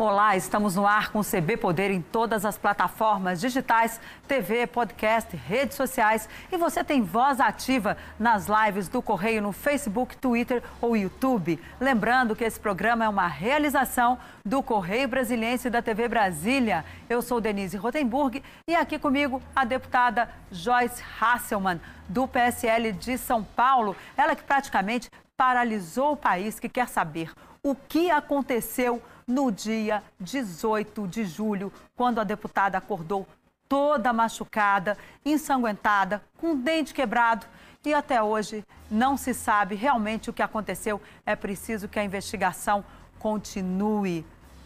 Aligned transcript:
Olá, 0.00 0.36
estamos 0.36 0.76
no 0.76 0.86
ar 0.86 1.10
com 1.10 1.18
o 1.18 1.24
CB 1.24 1.56
Poder 1.56 1.90
em 1.90 2.00
todas 2.00 2.44
as 2.44 2.56
plataformas 2.56 3.40
digitais, 3.40 4.00
TV, 4.28 4.64
podcast, 4.64 5.36
redes 5.36 5.76
sociais 5.76 6.28
e 6.52 6.56
você 6.56 6.84
tem 6.84 7.02
voz 7.02 7.40
ativa 7.40 7.96
nas 8.16 8.46
lives 8.46 8.86
do 8.86 9.02
Correio 9.02 9.42
no 9.42 9.50
Facebook, 9.50 10.16
Twitter 10.16 10.62
ou 10.80 10.96
YouTube. 10.96 11.58
Lembrando 11.80 12.36
que 12.36 12.44
esse 12.44 12.60
programa 12.60 13.04
é 13.04 13.08
uma 13.08 13.26
realização 13.26 14.20
do 14.44 14.62
Correio 14.62 15.08
Brasiliense 15.08 15.66
e 15.66 15.70
da 15.70 15.82
TV 15.82 16.06
Brasília. 16.06 16.84
Eu 17.10 17.20
sou 17.20 17.40
Denise 17.40 17.76
Rotenburg 17.76 18.40
e 18.70 18.76
aqui 18.76 19.00
comigo 19.00 19.42
a 19.56 19.64
deputada 19.64 20.30
Joyce 20.52 21.02
Hasselmann, 21.20 21.80
do 22.08 22.28
PSL 22.28 22.92
de 22.92 23.18
São 23.18 23.42
Paulo. 23.42 23.96
Ela 24.16 24.36
que 24.36 24.44
praticamente 24.44 25.10
paralisou 25.36 26.12
o 26.12 26.16
país, 26.16 26.60
que 26.60 26.68
quer 26.68 26.86
saber 26.86 27.32
o 27.62 27.74
que 27.74 28.10
aconteceu 28.10 29.02
no 29.26 29.50
dia 29.50 30.02
18 30.18 31.06
de 31.06 31.24
julho, 31.24 31.72
quando 31.94 32.20
a 32.20 32.24
deputada 32.24 32.78
acordou 32.78 33.26
toda 33.68 34.12
machucada, 34.12 34.96
ensanguentada, 35.24 36.22
com 36.38 36.52
o 36.52 36.56
dente 36.56 36.94
quebrado. 36.94 37.46
E 37.84 37.94
até 37.94 38.22
hoje 38.22 38.64
não 38.90 39.16
se 39.16 39.32
sabe 39.32 39.74
realmente 39.74 40.30
o 40.30 40.32
que 40.32 40.42
aconteceu. 40.42 41.00
É 41.24 41.36
preciso 41.36 41.88
que 41.88 41.98
a 41.98 42.04
investigação 42.04 42.84
continue. 43.18 44.24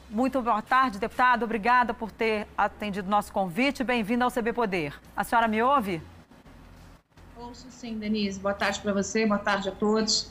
Muito 0.09 0.41
boa 0.41 0.63
tarde, 0.63 0.99
deputada. 0.99 1.45
Obrigada 1.45 1.93
por 1.93 2.11
ter 2.11 2.47
atendido 2.57 3.09
nosso 3.09 3.33
convite. 3.33 3.83
Bem-vinda 3.83 4.25
ao 4.25 4.31
CB 4.31 4.53
Poder. 4.53 4.95
A 5.17 5.25
senhora 5.25 5.49
me 5.49 5.63
ouve? 5.63 6.03
Ouço 7.37 7.67
sim, 7.71 7.99
Denise. 7.99 8.39
Boa 8.39 8.55
tarde 8.55 8.81
para 8.81 8.93
você, 8.93 9.27
boa 9.27 9.39
tarde 9.39 9.69
a 9.69 9.73
todos. 9.73 10.31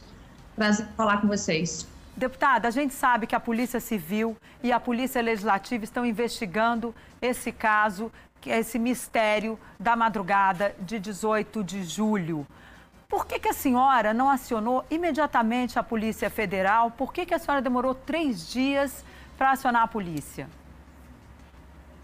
Prazer 0.56 0.88
falar 0.96 1.20
com 1.20 1.28
vocês. 1.28 1.88
Deputada, 2.16 2.68
a 2.68 2.72
gente 2.72 2.94
sabe 2.94 3.26
que 3.26 3.36
a 3.36 3.40
Polícia 3.40 3.80
Civil 3.80 4.36
e 4.62 4.72
a 4.72 4.80
Polícia 4.80 5.22
Legislativa 5.22 5.84
estão 5.84 6.06
investigando 6.06 6.94
esse 7.22 7.52
caso, 7.52 8.12
esse 8.46 8.78
mistério 8.78 9.58
da 9.80 9.96
madrugada 9.96 10.76
de 10.80 11.00
18 11.00 11.64
de 11.64 11.84
julho. 11.84 12.46
Por 13.08 13.26
que, 13.26 13.40
que 13.40 13.50
a 13.50 13.54
senhora 13.54 14.14
não 14.14 14.30
acionou 14.30 14.86
imediatamente 14.90 15.80
a 15.80 15.84
Polícia 15.84 16.30
Federal? 16.30 16.92
Por 16.92 17.14
que, 17.14 17.26
que 17.26 17.34
a 17.34 17.40
senhora 17.40 17.62
demorou 17.62 17.96
três 17.96 18.48
dias 18.50 19.04
para 19.38 19.52
acionar 19.52 19.84
a 19.84 19.88
polícia? 19.88 20.50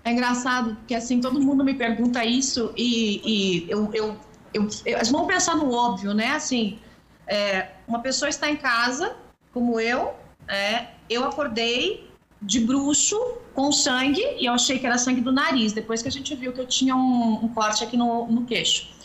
É 0.04 0.12
engraçado 0.12 0.78
que 0.88 0.96
assim 0.96 1.20
todo 1.20 1.40
mundo 1.40 1.64
me 1.64 1.74
pergunta 1.74 2.24
isso 2.24 2.74
e, 2.78 3.22
e 3.24 3.72
eu, 3.72 3.90
eu, 3.94 4.18
eu, 4.54 4.68
eu, 4.86 5.00
vamos 5.12 5.28
pensar 5.28 5.56
no 5.56 5.72
óbvio, 5.72 6.14
né? 6.14 6.32
Assim, 6.32 6.80
é, 7.28 7.72
uma 7.86 8.00
pessoa 8.00 8.30
está 8.30 8.50
em 8.50 8.56
casa 8.56 9.16
como 9.58 9.80
eu, 9.80 10.14
é, 10.48 10.86
eu 11.10 11.26
acordei 11.26 12.08
de 12.40 12.60
bruxo 12.60 13.20
com 13.56 13.72
sangue 13.72 14.22
e 14.40 14.46
eu 14.46 14.54
achei 14.54 14.78
que 14.78 14.86
era 14.86 15.00
sangue 15.00 15.20
do 15.20 15.32
nariz, 15.32 15.74
depois 15.74 16.04
que 16.04 16.08
a 16.08 16.12
gente 16.12 16.36
viu 16.36 16.54
que 16.54 16.62
eu 16.62 16.68
tinha 16.68 16.96
um, 16.96 17.46
um 17.46 17.48
corte 17.48 17.84
aqui 17.84 17.98
no, 17.98 18.28
no 18.28 18.46
queixo. 18.46 18.96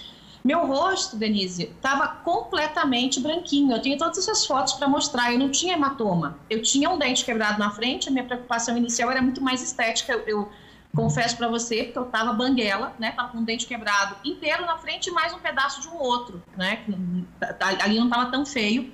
Meu 0.45 0.67
rosto, 0.67 1.17
Denise, 1.17 1.63
estava 1.63 2.07
completamente 2.07 3.19
branquinho. 3.19 3.73
Eu 3.73 3.81
tenho 3.81 3.97
todas 3.97 4.19
essas 4.19 4.45
fotos 4.45 4.75
para 4.75 4.87
mostrar. 4.87 5.33
Eu 5.33 5.39
não 5.39 5.51
tinha 5.51 5.73
hematoma. 5.73 6.37
Eu 6.51 6.61
tinha 6.61 6.91
um 6.91 6.99
dente 6.99 7.25
quebrado 7.25 7.59
na 7.59 7.71
frente. 7.71 8.09
A 8.09 8.13
minha 8.13 8.25
preocupação 8.25 8.77
inicial 8.77 9.11
era 9.11 9.23
muito 9.23 9.41
mais 9.41 9.63
estética. 9.63 10.13
Eu, 10.13 10.21
eu 10.27 10.53
confesso 10.95 11.37
para 11.37 11.49
você, 11.49 11.85
porque 11.85 11.99
eu 11.99 12.07
estava 12.07 12.33
banguela, 12.33 12.93
né? 12.99 13.13
Tava 13.13 13.29
com 13.29 13.39
um 13.39 13.45
dente 13.45 13.67
quebrado 13.67 14.17
inteiro 14.25 14.67
na 14.67 14.77
frente 14.79 15.07
e 15.07 15.13
mais 15.13 15.33
um 15.33 15.39
pedaço 15.39 15.81
de 15.81 15.89
um 15.89 15.97
outro, 15.97 16.43
né? 16.57 16.85
Ali 17.81 17.97
não 17.99 18.07
estava 18.07 18.29
tão 18.29 18.45
feio 18.45 18.93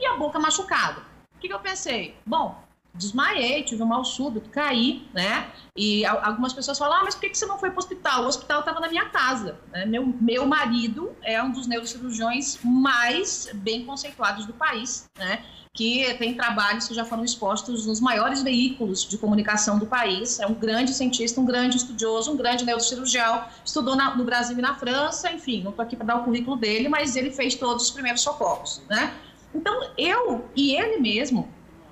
e 0.00 0.06
a 0.06 0.16
boca 0.16 0.38
machucada. 0.38 1.00
O 1.36 1.38
que, 1.40 1.48
que 1.48 1.54
eu 1.54 1.60
pensei? 1.60 2.16
Bom, 2.26 2.62
desmaiei, 2.92 3.62
tive 3.62 3.82
um 3.82 3.86
mal 3.86 4.04
súbito, 4.04 4.50
caí, 4.50 5.08
né? 5.14 5.48
E 5.76 6.04
algumas 6.04 6.52
pessoas 6.52 6.78
falam, 6.78 6.98
ah, 6.98 7.04
mas 7.04 7.14
por 7.14 7.22
que, 7.22 7.34
você 7.34 7.46
não 7.46 7.58
foi 7.58 7.70
para 7.70 7.76
o 7.76 7.78
hospital? 7.78 8.24
O 8.24 8.26
hospital 8.26 8.60
estava 8.60 8.80
na 8.80 8.88
minha 8.88 9.06
casa. 9.06 9.58
Né? 9.70 9.86
Meu, 9.86 10.06
meu 10.20 10.46
marido 10.46 11.14
é 11.22 11.42
um 11.42 11.50
dos 11.50 11.66
neurocirurgiões 11.66 12.58
mais 12.64 13.48
bem 13.54 13.84
conceituados 13.84 14.44
do 14.46 14.52
país, 14.52 15.08
né? 15.16 15.42
Que 15.72 16.12
tem 16.14 16.34
trabalhos 16.34 16.88
que 16.88 16.94
já 16.94 17.04
foram 17.04 17.24
expostos 17.24 17.86
nos 17.86 18.00
maiores 18.00 18.42
veículos 18.42 19.08
de 19.08 19.16
comunicação 19.16 19.78
do 19.78 19.86
país. 19.86 20.40
É 20.40 20.46
um 20.46 20.54
grande 20.54 20.92
cientista, 20.92 21.40
um 21.40 21.44
grande 21.44 21.76
estudioso, 21.76 22.32
um 22.32 22.36
grande 22.36 22.64
neurocirurgião. 22.64 23.44
Estudou 23.64 23.94
na, 23.94 24.16
no 24.16 24.24
Brasil 24.24 24.58
e 24.58 24.60
na 24.60 24.74
França, 24.74 25.30
enfim, 25.30 25.62
não 25.62 25.70
estou 25.70 25.84
aqui 25.84 25.94
para 25.94 26.06
dar 26.06 26.16
o 26.16 26.24
currículo 26.24 26.56
dele, 26.56 26.88
mas 26.88 27.14
ele 27.14 27.30
fez 27.30 27.54
todos 27.54 27.84
os 27.84 27.90
primeiros 27.92 28.20
socorros, 28.20 28.82
né? 28.88 29.14
Então, 29.54 29.92
eu 29.98 30.48
e 30.54 30.74
ele 30.74 30.98
mesmo, 30.98 31.48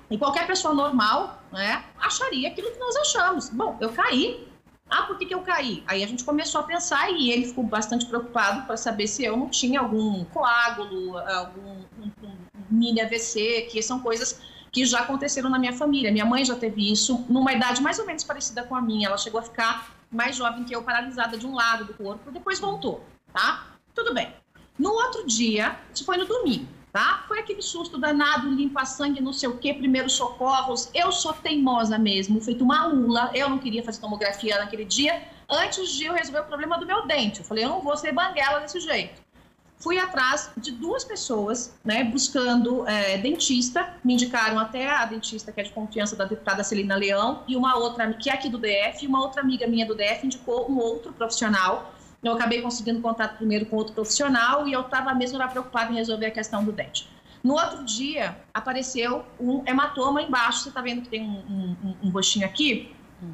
e 0.09 0.17
qualquer 0.17 0.47
pessoa 0.47 0.73
normal, 0.73 1.43
né, 1.51 1.83
acharia 1.99 2.49
aquilo 2.49 2.71
que 2.71 2.79
nós 2.79 2.95
achamos. 2.97 3.49
Bom, 3.49 3.77
eu 3.79 3.91
caí. 3.91 4.47
Ah, 4.89 5.03
por 5.03 5.19
que, 5.19 5.25
que 5.25 5.35
eu 5.35 5.41
caí? 5.41 5.83
Aí 5.85 6.03
a 6.03 6.07
gente 6.07 6.23
começou 6.23 6.61
a 6.61 6.63
pensar 6.63 7.11
e 7.11 7.29
ele 7.29 7.45
ficou 7.45 7.63
bastante 7.63 8.07
preocupado 8.07 8.65
para 8.65 8.75
saber 8.75 9.05
se 9.05 9.23
eu 9.23 9.37
não 9.37 9.47
tinha 9.47 9.79
algum 9.81 10.25
coágulo, 10.25 11.15
algum 11.17 11.85
um, 11.99 12.11
um 12.23 12.37
mini 12.71 12.99
AVC, 12.99 13.67
que 13.69 13.83
são 13.83 13.99
coisas 13.99 14.41
que 14.71 14.85
já 14.85 15.01
aconteceram 15.01 15.47
na 15.47 15.59
minha 15.59 15.73
família. 15.73 16.11
Minha 16.11 16.25
mãe 16.25 16.43
já 16.43 16.55
teve 16.55 16.91
isso 16.91 17.23
numa 17.29 17.53
idade 17.53 17.83
mais 17.83 17.99
ou 17.99 18.05
menos 18.05 18.23
parecida 18.23 18.63
com 18.63 18.75
a 18.75 18.81
minha. 18.81 19.09
Ela 19.09 19.17
chegou 19.17 19.39
a 19.39 19.43
ficar 19.43 19.95
mais 20.09 20.35
jovem 20.35 20.63
que 20.63 20.75
eu, 20.75 20.81
paralisada 20.81 21.37
de 21.37 21.45
um 21.45 21.53
lado 21.53 21.85
do 21.85 21.93
corpo, 21.93 22.31
depois 22.31 22.59
voltou, 22.59 23.03
tá? 23.31 23.67
Tudo 23.93 24.11
bem. 24.11 24.33
No 24.77 24.89
outro 24.89 25.27
dia, 25.27 25.77
isso 25.93 26.03
foi 26.03 26.17
no 26.17 26.25
domingo 26.25 26.78
tá? 26.91 27.23
Foi 27.27 27.39
aquele 27.39 27.61
susto 27.61 27.97
danado, 27.97 28.49
limpa 28.49 28.85
sangue, 28.85 29.21
não 29.21 29.33
sei 29.33 29.49
o 29.49 29.57
quê, 29.57 29.73
primeiros 29.73 30.13
socorros. 30.13 30.89
Eu 30.93 31.11
sou 31.11 31.33
teimosa 31.33 31.97
mesmo, 31.97 32.41
feito 32.41 32.63
uma 32.63 32.85
lula. 32.87 33.31
Eu 33.33 33.49
não 33.49 33.59
queria 33.59 33.83
fazer 33.83 34.01
tomografia 34.01 34.57
naquele 34.57 34.85
dia. 34.85 35.21
Antes 35.49 35.91
de 35.91 36.05
eu 36.05 36.13
resolver 36.13 36.41
o 36.41 36.45
problema 36.45 36.77
do 36.77 36.85
meu 36.85 37.05
dente. 37.05 37.39
Eu 37.39 37.45
falei, 37.45 37.63
eu 37.63 37.69
não 37.69 37.81
vou 37.81 37.95
ser 37.97 38.11
banguela 38.11 38.59
desse 38.59 38.79
jeito. 38.79 39.21
Fui 39.79 39.97
atrás 39.97 40.51
de 40.57 40.71
duas 40.71 41.05
pessoas, 41.05 41.73
né, 41.85 42.03
buscando 42.03 42.85
é, 42.85 43.17
dentista. 43.17 43.93
Me 44.03 44.13
indicaram 44.13 44.59
até 44.59 44.89
a 44.89 45.05
dentista 45.05 45.53
que 45.53 45.61
é 45.61 45.63
de 45.63 45.71
confiança 45.71 46.17
da 46.17 46.25
deputada 46.25 46.65
Celina 46.65 46.97
Leão 46.97 47.43
e 47.47 47.55
uma 47.55 47.77
outra, 47.77 48.11
que 48.13 48.29
é 48.29 48.33
aqui 48.33 48.49
do 48.49 48.57
DF, 48.57 49.03
e 49.05 49.07
uma 49.07 49.21
outra 49.21 49.41
amiga 49.41 49.65
minha 49.67 49.85
do 49.85 49.95
DF 49.95 50.25
indicou 50.25 50.69
um 50.69 50.77
outro 50.77 51.13
profissional 51.13 51.93
eu 52.23 52.33
acabei 52.33 52.61
conseguindo 52.61 53.01
contato 53.01 53.37
primeiro 53.37 53.65
com 53.65 53.75
outro 53.75 53.93
profissional 53.93 54.67
e 54.67 54.73
eu 54.73 54.81
estava 54.81 55.13
mesmo 55.13 55.39
preocupada 55.49 55.91
em 55.91 55.95
resolver 55.95 56.25
a 56.25 56.31
questão 56.31 56.63
do 56.63 56.71
dente. 56.71 57.09
No 57.43 57.53
outro 57.53 57.85
dia, 57.85 58.37
apareceu 58.53 59.25
um 59.39 59.63
hematoma 59.65 60.21
embaixo. 60.21 60.59
Você 60.59 60.69
está 60.69 60.81
vendo 60.81 61.03
que 61.03 61.09
tem 61.09 61.23
um, 61.23 61.75
um, 61.83 61.95
um 62.03 62.09
rostinho 62.09 62.45
aqui? 62.45 62.93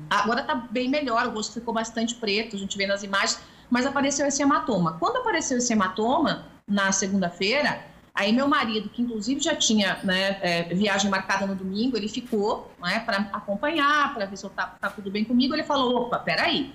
Agora 0.10 0.42
está 0.42 0.56
bem 0.56 0.90
melhor, 0.90 1.28
o 1.28 1.32
rosto 1.32 1.54
ficou 1.54 1.74
bastante 1.74 2.16
preto, 2.16 2.56
a 2.56 2.60
gente 2.60 2.76
vê 2.78 2.88
nas 2.88 3.04
imagens, 3.04 3.40
mas 3.70 3.86
apareceu 3.86 4.26
esse 4.26 4.42
hematoma. 4.42 4.94
Quando 5.00 5.18
apareceu 5.18 5.58
esse 5.58 5.72
hematoma, 5.72 6.46
na 6.68 6.92
segunda-feira, 6.92 7.86
aí 8.14 8.34
meu 8.34 8.48
marido, 8.48 8.90
que 8.90 9.02
inclusive 9.02 9.40
já 9.40 9.56
tinha 9.56 10.00
né, 10.04 10.40
é, 10.42 10.64
viagem 10.74 11.10
marcada 11.10 11.46
no 11.46 11.56
domingo, 11.56 11.96
ele 11.96 12.08
ficou 12.08 12.72
né, 12.82 13.00
para 13.02 13.18
acompanhar, 13.34 14.14
para 14.14 14.26
ver 14.26 14.38
se 14.38 14.46
está 14.48 14.66
tá 14.66 14.90
tudo 14.90 15.12
bem 15.12 15.24
comigo. 15.24 15.54
Ele 15.54 15.64
falou: 15.64 16.04
opa, 16.04 16.18
peraí, 16.18 16.74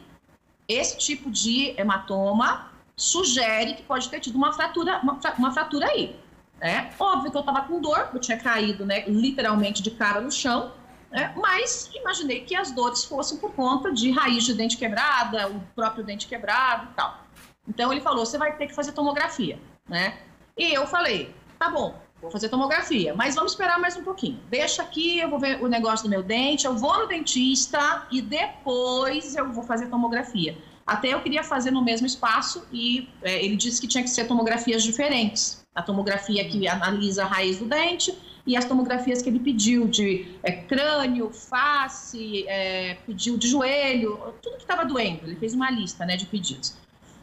esse 0.73 0.97
tipo 0.97 1.31
de 1.31 1.75
hematoma 1.79 2.71
sugere 2.97 3.75
que 3.75 3.83
pode 3.83 4.09
ter 4.09 4.21
tido 4.21 4.37
uma 4.37 4.53
fratura, 4.53 5.01
uma, 5.03 5.19
uma 5.39 5.53
fratura 5.53 5.87
aí. 5.87 6.17
Né? 6.61 6.93
Óbvio 6.99 7.31
que 7.31 7.37
eu 7.37 7.41
estava 7.41 7.63
com 7.63 7.81
dor, 7.81 8.11
eu 8.13 8.21
tinha 8.21 8.39
caído 8.39 8.85
né, 8.85 9.05
literalmente 9.09 9.83
de 9.83 9.91
cara 9.91 10.21
no 10.21 10.31
chão, 10.31 10.73
né? 11.11 11.33
mas 11.37 11.91
imaginei 11.95 12.43
que 12.43 12.55
as 12.55 12.71
dores 12.71 13.05
fossem 13.05 13.39
por 13.39 13.53
conta 13.53 13.91
de 13.91 14.11
raiz 14.11 14.45
de 14.45 14.55
dente 14.55 14.77
quebrada, 14.77 15.49
o 15.49 15.61
próprio 15.75 16.05
dente 16.05 16.27
quebrado 16.27 16.89
e 16.91 16.95
tal. 16.95 17.25
Então 17.67 17.91
ele 17.91 18.01
falou: 18.01 18.27
você 18.27 18.37
vai 18.37 18.57
ter 18.57 18.67
que 18.67 18.75
fazer 18.75 18.93
tomografia. 18.93 19.59
Né? 19.89 20.19
E 20.57 20.73
eu 20.75 20.87
falei: 20.87 21.35
tá 21.59 21.71
bom, 21.71 21.95
vou 22.21 22.31
fazer 22.31 22.49
tomografia, 22.49 23.15
mas 23.15 23.35
vamos 23.35 23.53
esperar 23.53 23.79
mais 23.79 23.97
um 23.97 24.03
pouquinho. 24.03 24.39
Deixa 24.51 24.83
aqui, 24.83 25.19
eu 25.19 25.31
vou 25.31 25.39
ver 25.39 25.63
o 25.63 25.69
negócio 25.69 26.05
do 26.05 26.11
meu 26.11 26.23
dente, 26.23 26.67
eu 26.67 26.77
vou 26.77 26.99
no 26.99 27.07
dentista 27.07 28.07
e 28.11 28.21
depois 28.21 29.35
eu 29.35 29.51
vou 29.53 29.65
fazer 29.65 29.87
tomografia. 29.87 30.57
Até 30.87 31.15
eu 31.15 31.21
queria 31.21 31.43
fazer 31.43 31.71
no 31.71 31.83
mesmo 31.83 32.07
espaço 32.07 32.67
e 32.73 33.09
é, 33.23 33.45
ele 33.45 33.57
disse 33.57 33.81
que 33.81 33.87
tinha 33.87 34.03
que 34.03 34.11
ser 34.11 34.27
tomografias 34.27 34.83
diferentes. 34.83 35.65
A 35.75 35.83
tomografia 35.83 36.47
que 36.49 36.67
analisa 36.67 37.25
a 37.25 37.27
raiz 37.27 37.59
do 37.59 37.67
dente 37.67 38.13
e 38.47 38.57
as 38.57 38.65
tomografias 38.65 39.23
que 39.23 39.29
ele 39.29 39.39
pediu 39.39 39.87
de 39.87 40.27
é, 40.43 40.51
crânio, 40.51 41.31
face, 41.31 42.45
é, 42.49 42.97
pediu 43.07 43.39
de 43.39 43.49
joelho, 43.49 44.19
tudo 44.43 44.57
que 44.57 44.63
estava 44.63 44.85
doendo. 44.85 45.27
Ele 45.27 45.37
fez 45.37 45.55
uma 45.55 45.71
lista 45.71 46.05
né, 46.05 46.17
de 46.17 46.27
pedidos. 46.27 46.77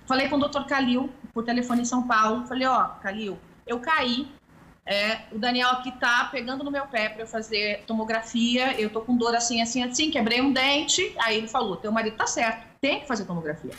Falei 0.06 0.30
com 0.30 0.38
o 0.38 0.40
doutor 0.40 0.66
Calil, 0.66 1.10
por 1.34 1.44
telefone 1.44 1.82
em 1.82 1.86
São 1.86 2.08
Paulo. 2.08 2.48
Falei, 2.48 2.66
ó, 2.66 2.86
Calil, 3.02 3.38
eu 3.66 3.80
caí 3.80 4.28
é, 4.88 5.24
o 5.34 5.38
Daniel 5.38 5.70
aqui 5.72 5.92
tá 5.92 6.30
pegando 6.32 6.64
no 6.64 6.72
meu 6.72 6.88
pé 6.88 7.10
para 7.10 7.24
eu 7.24 7.28
fazer 7.28 7.84
tomografia, 7.86 8.80
eu 8.80 8.90
tô 8.90 9.02
com 9.02 9.18
dor 9.18 9.36
assim, 9.36 9.62
assim, 9.62 9.84
assim, 9.84 10.10
quebrei 10.10 10.42
um 10.42 10.54
dente. 10.54 11.14
Aí 11.20 11.38
ele 11.38 11.48
falou: 11.50 11.76
teu 11.76 11.92
marido 11.92 12.16
tá 12.16 12.26
certo, 12.26 12.66
tem 12.80 13.02
que 13.02 13.08
fazer 13.08 13.26
tomografia. 13.26 13.74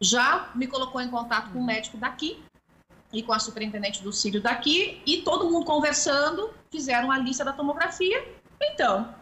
Já 0.00 0.50
me 0.54 0.66
colocou 0.66 1.02
em 1.02 1.10
contato 1.10 1.52
com 1.52 1.58
o 1.58 1.64
médico 1.64 1.98
daqui 1.98 2.42
e 3.12 3.22
com 3.22 3.34
a 3.34 3.38
superintendente 3.38 4.02
do 4.02 4.10
Círio 4.10 4.40
daqui, 4.40 5.02
e 5.06 5.18
todo 5.18 5.50
mundo 5.50 5.64
conversando, 5.64 6.50
fizeram 6.70 7.10
a 7.10 7.18
lista 7.18 7.44
da 7.44 7.52
tomografia. 7.52 8.26
Então, 8.60 9.14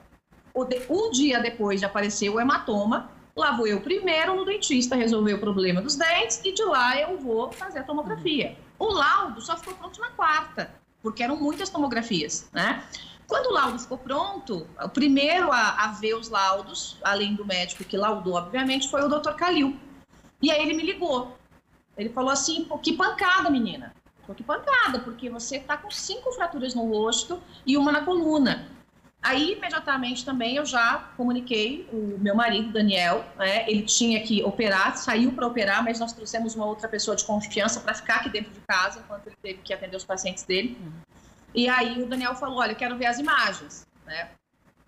um 0.88 1.10
dia 1.10 1.40
depois 1.40 1.80
de 1.80 1.86
aparecer 1.86 2.28
o 2.28 2.38
hematoma, 2.38 3.10
lá 3.34 3.52
vou 3.52 3.66
eu 3.66 3.80
primeiro 3.80 4.34
no 4.34 4.44
dentista 4.44 4.94
resolver 4.94 5.34
o 5.34 5.38
problema 5.38 5.82
dos 5.82 5.96
dentes 5.96 6.40
e 6.44 6.52
de 6.52 6.64
lá 6.64 7.00
eu 7.00 7.18
vou 7.18 7.50
fazer 7.52 7.80
a 7.80 7.84
tomografia. 7.84 8.56
O 8.78 8.86
laudo 8.86 9.40
só 9.40 9.56
ficou 9.56 9.74
pronto 9.74 10.00
na 10.00 10.10
quarta, 10.10 10.70
porque 11.06 11.22
eram 11.22 11.36
muitas 11.36 11.70
tomografias, 11.70 12.50
né? 12.52 12.82
Quando 13.28 13.46
o 13.46 13.52
laudo 13.52 13.78
ficou 13.78 13.96
pronto, 13.96 14.66
o 14.82 14.88
primeiro 14.88 15.52
a, 15.52 15.84
a 15.84 15.92
ver 15.92 16.14
os 16.14 16.28
laudos, 16.28 16.98
além 17.00 17.36
do 17.36 17.46
médico 17.46 17.84
que 17.84 17.96
laudou, 17.96 18.34
obviamente, 18.34 18.90
foi 18.90 19.02
o 19.04 19.08
Dr. 19.08 19.34
Calil. 19.34 19.78
E 20.42 20.50
aí 20.50 20.60
ele 20.60 20.74
me 20.74 20.82
ligou. 20.82 21.38
Ele 21.96 22.08
falou 22.08 22.30
assim: 22.30 22.64
Pô, 22.64 22.76
que 22.76 22.92
pancada, 22.92 23.48
menina. 23.48 23.94
Pô, 24.26 24.34
que 24.34 24.42
pancada, 24.42 24.98
porque 24.98 25.30
você 25.30 25.58
está 25.58 25.76
com 25.76 25.92
cinco 25.92 26.32
fraturas 26.32 26.74
no 26.74 26.90
rosto 26.90 27.40
e 27.64 27.76
uma 27.76 27.92
na 27.92 28.04
coluna. 28.04 28.66
Aí, 29.22 29.54
imediatamente 29.54 30.24
também, 30.24 30.56
eu 30.56 30.64
já 30.64 31.10
comuniquei 31.16 31.88
o 31.92 32.16
meu 32.18 32.34
marido, 32.34 32.72
Daniel, 32.72 33.24
né? 33.36 33.68
ele 33.68 33.82
tinha 33.82 34.22
que 34.22 34.42
operar, 34.44 34.96
saiu 34.96 35.32
para 35.32 35.46
operar, 35.46 35.82
mas 35.82 35.98
nós 35.98 36.12
trouxemos 36.12 36.54
uma 36.54 36.64
outra 36.64 36.88
pessoa 36.88 37.16
de 37.16 37.24
confiança 37.24 37.80
para 37.80 37.92
ficar 37.94 38.16
aqui 38.16 38.30
dentro 38.30 38.52
de 38.52 38.60
casa, 38.60 39.00
enquanto 39.00 39.26
ele 39.26 39.36
teve 39.42 39.58
que 39.62 39.74
atender 39.74 39.96
os 39.96 40.04
pacientes 40.04 40.44
dele. 40.44 40.78
E 41.52 41.68
aí 41.68 42.02
o 42.02 42.06
Daniel 42.06 42.36
falou, 42.36 42.58
olha, 42.58 42.74
quero 42.74 42.96
ver 42.96 43.06
as 43.06 43.18
imagens, 43.18 43.86
né? 44.04 44.28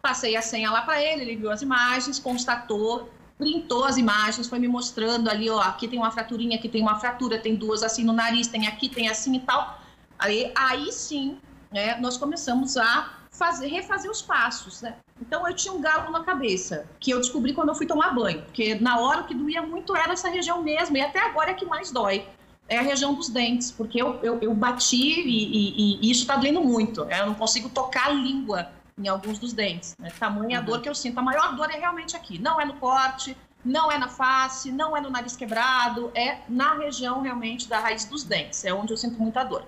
Passei 0.01 0.37
a 0.37 0.43
senha 0.43 0.71
lá 0.71 0.83
para 0.83 1.03
ele, 1.03 1.23
ele 1.23 1.37
viu 1.37 1.51
as 1.51 1.61
imagens, 1.61 2.21
constatou, 2.21 3.11
printou 3.37 3.85
as 3.85 3.97
imagens, 3.97 4.47
foi 4.47 4.59
me 4.59 4.69
mostrando 4.69 5.29
ali, 5.29 5.51
ó, 5.51 5.61
aqui 5.61 5.89
tem 5.89 5.99
uma 5.99 6.11
fraturinha, 6.11 6.57
aqui 6.57 6.69
tem 6.69 6.83
uma 6.83 7.01
fratura, 7.01 7.39
tem 7.41 7.57
duas 7.57 7.83
assim 7.83 8.05
no 8.05 8.13
nariz, 8.13 8.47
tem 8.47 8.69
aqui, 8.69 8.89
tem 8.89 9.09
assim 9.09 9.35
e 9.37 9.41
tal. 9.41 9.81
Aí, 10.19 10.53
aí 10.55 10.93
sim, 10.93 11.39
né, 11.73 11.97
nós 11.97 12.17
começamos 12.17 12.77
a 12.77 13.18
fazer, 13.39 13.69
refazer 13.69 14.11
os 14.11 14.21
passos, 14.21 14.83
né? 14.83 14.97
Então 15.21 15.47
eu 15.47 15.55
tinha 15.55 15.73
um 15.73 15.81
galo 15.81 16.11
na 16.11 16.25
cabeça, 16.25 16.87
que 16.99 17.11
eu 17.11 17.19
descobri 17.19 17.55
quando 17.55 17.69
eu 17.69 17.75
fui 17.75 17.87
tomar 17.87 18.15
banho, 18.15 18.43
porque 18.43 18.75
na 18.75 18.99
hora 18.99 19.21
o 19.21 19.25
que 19.25 19.35
doía 19.35 19.63
muito 19.63 19.97
era 19.97 20.13
essa 20.13 20.29
região 20.29 20.63
mesmo, 20.63 20.97
e 20.97 21.01
até 21.01 21.21
agora 21.21 21.53
é 21.53 21.55
que 21.55 21.65
mais 21.65 21.91
dói. 21.91 22.27
É 22.69 22.77
a 22.79 22.83
região 22.83 23.15
dos 23.15 23.31
dentes, 23.31 23.71
porque 23.71 24.01
eu, 24.03 24.19
eu, 24.23 24.39
eu 24.43 24.55
bati 24.55 24.97
e, 24.97 25.97
e, 25.97 26.07
e 26.07 26.11
isso 26.11 26.21
está 26.21 26.37
doendo 26.37 26.61
muito. 26.61 27.03
Né? 27.07 27.21
Eu 27.21 27.27
não 27.27 27.35
consigo 27.35 27.71
tocar 27.71 28.09
a 28.09 28.11
língua 28.11 28.71
em 28.99 29.09
alguns 29.09 29.39
dos 29.39 29.55
dentes. 29.55 29.97
Né? 29.99 30.11
Tamanha 30.19 30.59
uhum. 30.59 30.65
a 30.65 30.67
dor 30.67 30.83
que 30.83 30.89
eu 30.89 30.95
sinto. 30.95 31.19
A 31.19 31.23
maior 31.23 31.57
dor 31.57 31.71
é 31.71 31.79
realmente 31.79 32.15
aqui. 32.15 32.39
Não 32.39 32.61
é 32.61 32.67
no 32.67 32.75
corte, 32.75 33.35
não 33.69 33.93
é 33.93 33.99
na 33.99 34.09
face, 34.09 34.73
não 34.73 34.97
é 34.97 35.01
no 35.01 35.11
nariz 35.11 35.37
quebrado, 35.37 36.11
é 36.15 36.39
na 36.49 36.75
região 36.75 37.21
realmente 37.21 37.69
da 37.69 37.79
raiz 37.79 38.07
dos 38.07 38.25
dentes. 38.25 38.65
É 38.65 38.73
onde 38.73 38.95
eu 38.95 38.97
sinto 38.97 39.21
muita 39.21 39.45
dor. 39.45 39.63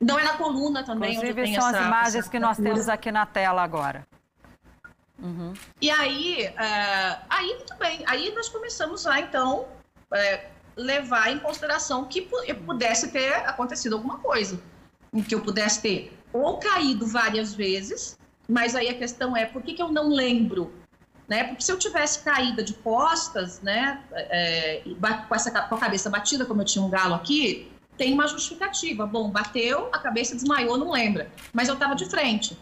Não 0.00 0.18
é 0.18 0.24
na 0.24 0.38
coluna 0.38 0.82
também. 0.82 1.14
Inclusive, 1.14 1.54
são 1.54 1.68
essa, 1.68 1.80
as 1.80 1.86
imagens 1.86 2.28
que 2.28 2.38
nós 2.38 2.56
temos 2.56 2.88
aqui 2.88 3.12
na 3.12 3.26
tela 3.26 3.62
agora. 3.62 4.06
Uhum. 5.22 5.52
E 5.80 5.90
aí, 5.90 6.48
uh, 6.48 7.24
aí, 7.28 7.54
muito 7.54 7.76
bem. 7.76 8.02
Aí 8.06 8.34
nós 8.34 8.48
começamos 8.48 9.06
a, 9.06 9.20
então, 9.20 9.66
uh, 10.10 10.50
levar 10.74 11.30
em 11.30 11.38
consideração 11.38 12.06
que 12.06 12.22
pudesse 12.22 13.12
ter 13.12 13.34
acontecido 13.46 13.96
alguma 13.96 14.18
coisa. 14.18 14.58
Que 15.28 15.34
eu 15.34 15.42
pudesse 15.42 15.82
ter 15.82 16.18
ou 16.32 16.56
caído 16.56 17.06
várias 17.06 17.54
vezes, 17.54 18.18
mas 18.48 18.74
aí 18.74 18.88
a 18.88 18.94
questão 18.94 19.36
é, 19.36 19.44
por 19.44 19.62
que, 19.62 19.74
que 19.74 19.82
eu 19.82 19.92
não 19.92 20.08
lembro? 20.08 20.72
Né? 21.32 21.44
Porque 21.44 21.62
se 21.62 21.72
eu 21.72 21.78
tivesse 21.78 22.22
caída 22.22 22.62
de 22.62 22.74
costas, 22.74 23.62
né, 23.62 24.02
é, 24.12 24.82
com, 25.26 25.34
essa, 25.34 25.50
com 25.50 25.74
a 25.76 25.78
cabeça 25.78 26.10
batida, 26.10 26.44
como 26.44 26.60
eu 26.60 26.66
tinha 26.66 26.84
um 26.84 26.90
galo 26.90 27.14
aqui, 27.14 27.72
tem 27.96 28.12
uma 28.12 28.28
justificativa. 28.28 29.06
Bom, 29.06 29.30
bateu, 29.30 29.88
a 29.94 29.98
cabeça 29.98 30.34
desmaiou, 30.34 30.76
não 30.76 30.90
lembra. 30.90 31.32
Mas 31.50 31.68
eu 31.68 31.74
estava 31.74 31.94
de 31.94 32.04
frente. 32.04 32.54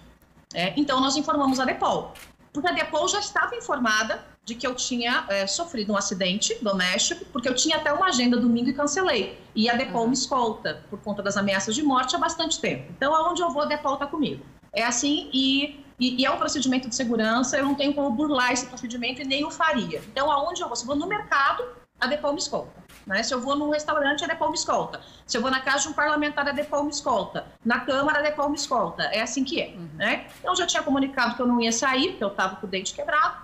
É, 0.55 0.73
então, 0.77 1.01
nós 1.01 1.17
informamos 1.17 1.59
a 1.59 1.65
Depol. 1.65 2.15
Porque 2.53 2.69
a 2.69 2.71
Depol 2.71 3.09
já 3.09 3.19
estava 3.19 3.57
informada 3.57 4.25
de 4.45 4.55
que 4.55 4.65
eu 4.65 4.77
tinha 4.77 5.25
é, 5.29 5.49
sofrido 5.49 5.93
um 5.93 5.97
acidente 5.97 6.57
doméstico, 6.63 7.25
porque 7.33 7.49
eu 7.49 7.57
tinha 7.57 7.77
até 7.77 7.93
uma 7.93 8.07
agenda 8.07 8.37
domingo 8.37 8.71
e 8.71 8.73
cancelei. 8.73 9.37
E 9.53 9.69
a 9.69 9.75
Depol 9.75 10.03
uhum. 10.03 10.11
me 10.11 10.15
escolta 10.15 10.85
por 10.89 11.01
conta 11.01 11.25
das 11.25 11.37
ameaças 11.37 11.75
de 11.75 11.83
morte 11.83 12.15
há 12.15 12.21
bastante 12.21 12.61
tempo. 12.61 12.85
Então, 12.97 13.13
aonde 13.13 13.43
eu 13.43 13.51
vou, 13.51 13.63
a 13.63 13.67
Depol 13.67 13.95
está 13.95 14.07
comigo. 14.07 14.47
É 14.73 14.85
assim 14.85 15.29
e, 15.33 15.85
e, 16.01 16.23
e, 16.23 16.25
é 16.25 16.31
um 16.31 16.39
procedimento 16.39 16.89
de 16.89 16.95
segurança, 16.95 17.59
eu 17.59 17.65
não 17.65 17.75
tenho 17.75 17.93
como 17.93 18.11
burlar 18.11 18.53
esse 18.53 18.65
procedimento 18.67 19.21
e 19.21 19.25
nem 19.25 19.45
o 19.45 19.51
faria. 19.51 20.03
Então, 20.11 20.31
aonde 20.31 20.63
eu 20.63 20.67
vou? 20.67 20.75
Se 20.75 20.83
eu 20.83 20.87
vou 20.87 20.97
no 20.97 21.07
mercado, 21.07 21.63
a 22.01 22.07
Depol 22.07 22.33
me 22.33 22.39
escolta. 22.39 22.83
Né? 23.07 23.23
Se 23.23 23.35
eu 23.35 23.41
vou 23.41 23.55
num 23.55 23.71
restaurante, 23.71 24.25
a 24.25 24.27
Depol 24.27 24.49
me 24.49 24.55
escolta. 24.55 25.01
Se 25.27 25.37
eu 25.37 25.43
vou 25.43 25.51
na 25.51 25.61
casa 25.61 25.83
de 25.83 25.89
um 25.89 25.93
parlamentar, 25.93 26.49
a 26.49 26.53
Depol 26.53 26.85
me 26.85 26.91
escolta. 26.91 27.47
Na 27.63 27.81
Câmara, 27.81 28.21
a 28.21 28.23
Depol 28.23 28.49
me 28.49 28.57
escolta. 28.57 29.03
É 29.05 29.21
assim 29.21 29.45
que 29.45 29.61
é. 29.61 29.69
Uhum. 29.69 29.91
Né? 29.95 30.27
Então, 30.39 30.53
eu 30.53 30.57
já 30.57 30.67
tinha 30.67 30.83
comunicado 30.83 31.37
que 31.37 31.43
eu 31.43 31.47
não 31.47 31.61
ia 31.61 31.71
sair, 31.71 32.11
porque 32.11 32.25
eu 32.25 32.29
estava 32.29 32.57
com 32.57 32.67
o 32.67 32.71
dente 32.71 32.95
quebrado. 32.95 33.37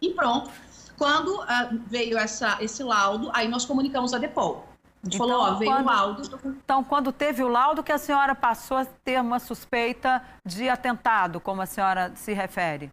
E 0.00 0.10
pronto. 0.10 0.50
Quando 0.96 1.40
uh, 1.40 1.46
veio 1.88 2.16
essa, 2.16 2.56
esse 2.60 2.84
laudo, 2.84 3.30
aí 3.34 3.48
nós 3.48 3.64
comunicamos 3.64 4.14
a 4.14 4.18
Depol. 4.18 4.73
A 5.04 5.10
gente 5.10 5.16
então, 5.16 5.28
falou, 5.28 5.42
ó, 5.42 5.54
veio 5.56 5.70
quando, 5.70 5.82
o 5.82 5.86
laudo. 5.86 6.40
Então, 6.64 6.82
quando 6.82 7.12
teve 7.12 7.44
o 7.44 7.48
laudo, 7.48 7.82
que 7.82 7.92
a 7.92 7.98
senhora 7.98 8.34
passou 8.34 8.78
a 8.78 8.86
ter 8.86 9.20
uma 9.20 9.38
suspeita 9.38 10.24
de 10.44 10.66
atentado, 10.66 11.38
como 11.40 11.60
a 11.60 11.66
senhora 11.66 12.12
se 12.16 12.32
refere? 12.32 12.90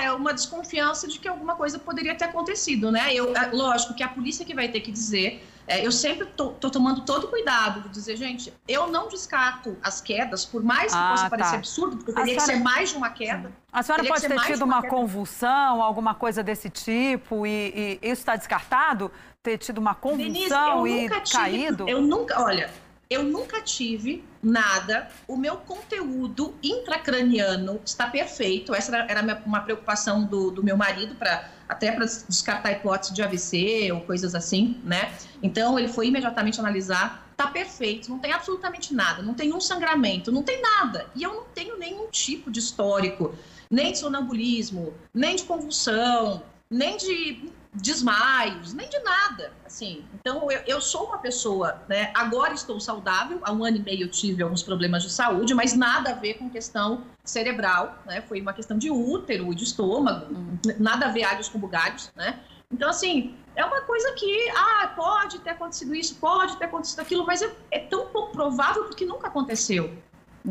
É, 0.00 0.12
uma 0.12 0.32
desconfiança 0.32 1.08
de 1.08 1.18
que 1.18 1.26
alguma 1.26 1.56
coisa 1.56 1.76
poderia 1.78 2.14
ter 2.14 2.26
acontecido, 2.26 2.92
né? 2.92 3.12
Eu, 3.12 3.36
é, 3.36 3.50
lógico 3.50 3.94
que 3.94 4.02
a 4.02 4.08
polícia 4.08 4.44
que 4.44 4.54
vai 4.54 4.68
ter 4.68 4.80
que 4.80 4.92
dizer. 4.92 5.44
É, 5.68 5.86
eu 5.86 5.92
sempre 5.92 6.26
tô, 6.26 6.48
tô, 6.48 6.70
tomando 6.70 7.02
todo 7.02 7.28
cuidado 7.28 7.82
de 7.82 7.90
dizer, 7.90 8.16
gente, 8.16 8.52
eu 8.66 8.86
não 8.86 9.06
descarto 9.06 9.76
as 9.82 10.00
quedas, 10.00 10.42
por 10.44 10.62
mais 10.62 10.92
que 10.92 10.98
ah, 10.98 11.10
possa 11.10 11.24
tá. 11.24 11.30
parecer 11.30 11.56
absurdo, 11.56 11.96
porque 11.98 12.12
teria 12.12 12.40
senhora... 12.40 12.46
que 12.46 12.56
ser 12.56 12.62
mais 12.62 12.90
de 12.90 12.96
uma 12.96 13.10
queda. 13.10 13.52
A 13.70 13.82
senhora 13.82 14.02
pode 14.04 14.26
ter 14.26 14.40
tido 14.40 14.64
uma, 14.64 14.78
uma 14.78 14.88
convulsão, 14.88 15.82
alguma 15.82 16.14
coisa 16.14 16.42
desse 16.42 16.70
tipo, 16.70 17.46
e, 17.46 17.98
e 18.02 18.06
isso 18.06 18.20
está 18.22 18.34
descartado? 18.34 19.12
Ter 19.42 19.58
tido 19.58 19.76
uma 19.76 19.94
convulsão 19.94 20.84
Denise, 20.84 21.14
e 21.14 21.20
tive, 21.20 21.36
caído? 21.36 21.88
Eu 21.88 22.00
nunca, 22.00 22.42
olha, 22.42 22.70
eu 23.10 23.22
nunca 23.22 23.62
tive 23.62 24.22
nada. 24.42 25.08
O 25.26 25.36
meu 25.36 25.56
conteúdo 25.56 26.54
intracraniano 26.62 27.80
está 27.84 28.06
perfeito. 28.06 28.74
Essa 28.74 28.96
era 28.96 29.40
uma 29.44 29.60
preocupação 29.60 30.24
do, 30.24 30.50
do 30.50 30.62
meu 30.62 30.76
marido 30.76 31.14
para 31.14 31.50
até 31.68 31.92
para 31.92 32.06
descartar 32.06 32.72
hipótese 32.72 33.12
de 33.12 33.22
AVC 33.22 33.92
ou 33.92 34.00
coisas 34.00 34.34
assim, 34.34 34.80
né? 34.84 35.12
Então 35.42 35.78
ele 35.78 35.88
foi 35.88 36.08
imediatamente 36.08 36.58
analisar. 36.58 37.26
Tá 37.36 37.46
perfeito, 37.46 38.10
não 38.10 38.18
tem 38.18 38.32
absolutamente 38.32 38.92
nada, 38.92 39.22
não 39.22 39.32
tem 39.32 39.52
um 39.52 39.60
sangramento, 39.60 40.32
não 40.32 40.42
tem 40.42 40.60
nada. 40.60 41.06
E 41.14 41.22
eu 41.22 41.32
não 41.34 41.44
tenho 41.54 41.78
nenhum 41.78 42.08
tipo 42.10 42.50
de 42.50 42.58
histórico, 42.58 43.32
nem 43.70 43.92
de 43.92 43.98
sonambulismo, 43.98 44.92
nem 45.14 45.36
de 45.36 45.44
convulsão, 45.44 46.42
nem 46.68 46.96
de 46.96 47.48
desmaios, 47.80 48.74
nem 48.74 48.88
de 48.88 48.98
nada, 49.00 49.52
assim. 49.64 50.04
Então, 50.14 50.50
eu, 50.50 50.60
eu, 50.66 50.80
sou 50.80 51.06
uma 51.06 51.18
pessoa, 51.18 51.80
né, 51.88 52.10
agora 52.14 52.52
estou 52.54 52.78
saudável, 52.80 53.40
há 53.42 53.52
um 53.52 53.64
ano 53.64 53.76
e 53.76 53.80
meio 53.80 54.02
eu 54.02 54.10
tive 54.10 54.42
alguns 54.42 54.62
problemas 54.62 55.02
de 55.02 55.10
saúde, 55.10 55.54
mas 55.54 55.74
nada 55.74 56.10
a 56.10 56.14
ver 56.14 56.34
com 56.34 56.50
questão 56.50 57.04
cerebral, 57.24 57.98
né, 58.06 58.20
foi 58.22 58.40
uma 58.40 58.52
questão 58.52 58.76
de 58.76 58.90
útero 58.90 59.52
e 59.52 59.54
de 59.54 59.64
estômago, 59.64 60.34
uhum. 60.34 60.58
nada 60.78 61.06
a 61.06 61.08
ver 61.10 61.24
alhos 61.24 61.48
com 61.48 61.58
bugalhos, 61.58 62.10
né. 62.14 62.40
Então, 62.70 62.90
assim, 62.90 63.34
é 63.56 63.64
uma 63.64 63.80
coisa 63.80 64.12
que, 64.12 64.50
ah, 64.50 64.92
pode 64.94 65.38
ter 65.40 65.50
acontecido 65.50 65.94
isso, 65.94 66.16
pode 66.16 66.56
ter 66.58 66.66
acontecido 66.66 67.00
aquilo, 67.00 67.24
mas 67.24 67.40
é, 67.40 67.50
é 67.70 67.78
tão 67.78 68.06
pouco 68.08 68.32
provável 68.32 68.84
porque 68.84 69.06
nunca 69.06 69.28
aconteceu, 69.28 69.96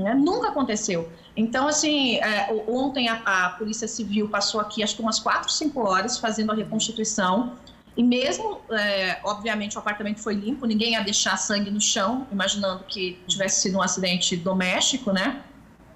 né? 0.04 0.14
Nunca 0.14 0.50
aconteceu. 0.50 1.10
Então, 1.36 1.68
assim, 1.68 2.18
é, 2.18 2.64
ontem 2.68 3.08
a, 3.10 3.22
a, 3.26 3.50
Polícia 3.52 3.88
Civil 3.88 4.30
passou 4.30 4.60
aqui, 4.60 4.84
acho 4.84 4.96
que 4.96 5.02
umas 5.02 5.20
quatro, 5.20 5.52
cinco 5.52 5.82
horas, 5.82 6.18
fazendo 6.18 6.52
a 6.52 6.56
reconstituição. 6.56 7.54
E 7.96 8.04
mesmo, 8.04 8.62
é, 8.72 9.20
obviamente, 9.24 9.76
o 9.76 9.80
apartamento 9.80 10.20
foi 10.20 10.36
limpo, 10.36 10.66
ninguém 10.66 10.92
ia 10.92 11.02
deixar 11.02 11.36
sangue 11.38 11.72
no 11.72 11.82
chão, 11.82 12.28
imaginando 12.32 12.84
que 12.84 13.20
tivesse 13.28 13.62
sido 13.62 13.78
um 13.78 13.82
acidente 13.82 14.38
doméstico, 14.38 15.12
né? 15.12 15.42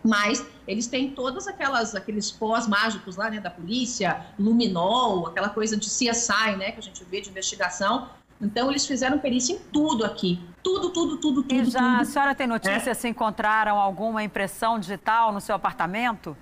Mas 0.04 0.44
eles 0.68 0.88
têm 0.88 1.12
todas 1.12 1.48
aquelas 1.48 1.94
aqueles 1.94 2.32
pós 2.32 2.68
mágicos 2.68 3.18
lá, 3.18 3.30
né, 3.30 3.40
da 3.40 3.52
polícia, 3.52 4.26
luminol, 4.40 5.28
aquela 5.28 5.50
coisa 5.50 5.78
de 5.78 5.86
CSI, 5.86 6.56
né, 6.58 6.72
que 6.72 6.80
a 6.80 6.84
gente 6.84 7.04
vê 7.04 7.22
de 7.22 7.30
investigação. 7.30 8.10
Então, 8.42 8.70
eles 8.70 8.86
fizeram 8.86 9.20
perícia 9.20 9.54
em 9.54 9.60
tudo 9.72 10.04
aqui. 10.04 10.40
Tudo, 10.64 10.90
tudo, 10.90 11.18
tudo, 11.18 11.44
tudo. 11.44 11.54
E 11.54 11.66
já 11.66 11.80
tudo. 11.80 12.02
a 12.02 12.06
senhora 12.06 12.36
tem 12.36 12.48
notícia 12.48 12.92
é. 12.92 12.94
se 12.94 13.08
encontraram 13.08 13.80
alguma 13.80 14.24
impressão 14.24 14.80
digital 14.80 15.32
no 15.32 15.40
seu 15.40 15.56
apartamento? 15.56 16.36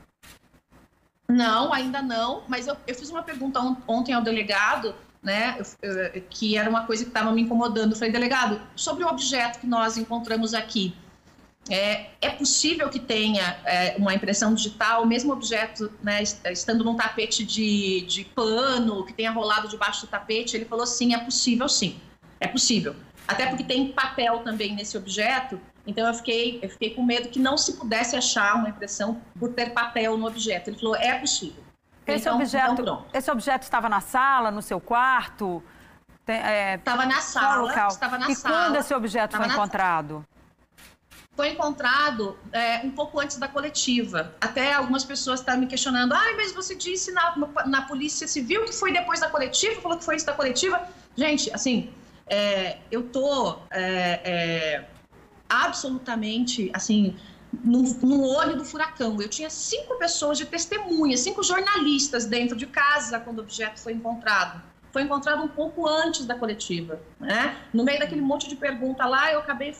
Não, 1.27 1.73
ainda 1.73 2.01
não. 2.01 2.43
Mas 2.47 2.67
eu, 2.67 2.75
eu 2.87 2.95
fiz 2.95 3.09
uma 3.09 3.21
pergunta 3.21 3.59
ontem 3.87 4.13
ao 4.13 4.21
delegado, 4.21 4.95
né, 5.21 5.57
que 6.29 6.57
era 6.57 6.69
uma 6.69 6.85
coisa 6.85 7.03
que 7.03 7.09
estava 7.09 7.31
me 7.31 7.41
incomodando. 7.41 7.91
Eu 7.91 7.97
falei, 7.97 8.11
delegado, 8.11 8.59
sobre 8.75 9.03
o 9.03 9.07
objeto 9.07 9.59
que 9.59 9.67
nós 9.67 9.97
encontramos 9.97 10.53
aqui, 10.53 10.95
é, 11.67 12.09
é 12.21 12.29
possível 12.29 12.89
que 12.89 12.99
tenha 12.99 13.57
é, 13.65 13.95
uma 13.97 14.13
impressão 14.13 14.53
digital, 14.53 15.03
o 15.03 15.05
mesmo 15.05 15.33
objeto, 15.33 15.91
né, 16.01 16.23
estando 16.23 16.83
num 16.83 16.95
tapete 16.95 17.43
de, 17.43 18.01
de 18.01 18.23
pano, 18.23 19.05
que 19.05 19.13
tenha 19.13 19.31
rolado 19.31 19.67
debaixo 19.67 20.05
do 20.05 20.09
tapete? 20.09 20.55
Ele 20.55 20.65
falou, 20.65 20.85
sim, 20.85 21.13
é 21.13 21.19
possível, 21.19 21.67
sim. 21.67 21.99
É 22.39 22.47
possível. 22.47 22.95
Até 23.27 23.45
porque 23.47 23.63
tem 23.63 23.91
papel 23.91 24.39
também 24.39 24.73
nesse 24.73 24.97
objeto, 24.97 25.59
então 25.85 26.07
eu 26.07 26.13
fiquei, 26.13 26.59
eu 26.63 26.69
fiquei 26.69 26.95
com 26.95 27.03
medo 27.03 27.29
que 27.29 27.39
não 27.39 27.57
se 27.57 27.73
pudesse 27.73 28.15
achar 28.15 28.55
uma 28.55 28.69
impressão 28.69 29.21
por 29.39 29.53
ter 29.53 29.71
papel 29.71 30.17
no 30.17 30.25
objeto. 30.25 30.69
Ele 30.69 30.79
falou, 30.79 30.95
é 30.95 31.19
possível. 31.19 31.63
Esse, 32.07 32.27
então, 32.27 32.37
objeto, 32.37 32.81
então 32.81 33.05
esse 33.13 33.29
objeto 33.29 33.63
estava 33.63 33.87
na 33.87 34.01
sala, 34.01 34.49
no 34.49 34.63
seu 34.63 34.79
quarto? 34.81 35.63
Estava 36.27 37.03
é, 37.03 37.05
na 37.05 37.21
sala. 37.21 37.87
Estava 37.87 38.17
na 38.17 38.29
e 38.29 38.35
sala. 38.35 38.65
quando 38.65 38.75
esse 38.77 38.93
objeto 38.93 39.37
foi 39.37 39.47
encontrado? 39.47 40.25
Foi 41.39 41.51
encontrado 41.51 42.37
é, 42.51 42.81
um 42.83 42.91
pouco 42.91 43.17
antes 43.17 43.37
da 43.37 43.47
coletiva. 43.47 44.35
Até 44.41 44.73
algumas 44.73 45.05
pessoas 45.05 45.39
estavam 45.39 45.61
me 45.61 45.67
questionando: 45.67 46.11
ah, 46.11 46.33
mas 46.35 46.51
você 46.51 46.75
disse 46.75 47.13
na, 47.13 47.33
na 47.65 47.83
Polícia 47.83 48.27
Civil 48.27 48.65
que 48.65 48.73
foi 48.73 48.91
depois 48.91 49.21
da 49.21 49.29
coletiva, 49.29 49.79
falou 49.79 49.97
que 49.97 50.03
foi 50.03 50.15
antes 50.15 50.25
da 50.25 50.33
coletiva. 50.33 50.85
Gente, 51.15 51.49
assim, 51.53 51.93
é, 52.27 52.79
eu 52.91 53.03
tô 53.03 53.57
é, 53.71 54.19
é, 54.25 54.85
absolutamente, 55.47 56.69
assim, 56.73 57.15
no, 57.63 57.83
no, 57.83 58.21
olho 58.35 58.57
do 58.57 58.65
furacão. 58.65 59.21
Eu 59.21 59.29
tinha 59.29 59.49
cinco 59.49 59.97
pessoas 59.97 60.37
de 60.37 60.45
testemunha, 60.45 61.15
cinco 61.15 61.41
jornalistas 61.41 62.25
dentro 62.25 62.57
de 62.57 62.67
casa 62.67 63.17
quando 63.17 63.39
o 63.39 63.43
objeto 63.43 63.79
foi 63.79 63.93
encontrado. 63.93 64.61
Foi 64.91 65.03
encontrado 65.03 65.41
um 65.41 65.47
pouco 65.47 65.87
antes 65.87 66.25
da 66.25 66.35
coletiva, 66.35 66.99
né? 67.17 67.55
No 67.73 67.85
meio 67.85 67.99
daquele 67.99 68.19
monte 68.19 68.49
de 68.49 68.57
pergunta 68.57 69.05
lá, 69.05 69.31
eu 69.31 69.39
acabei 69.39 69.73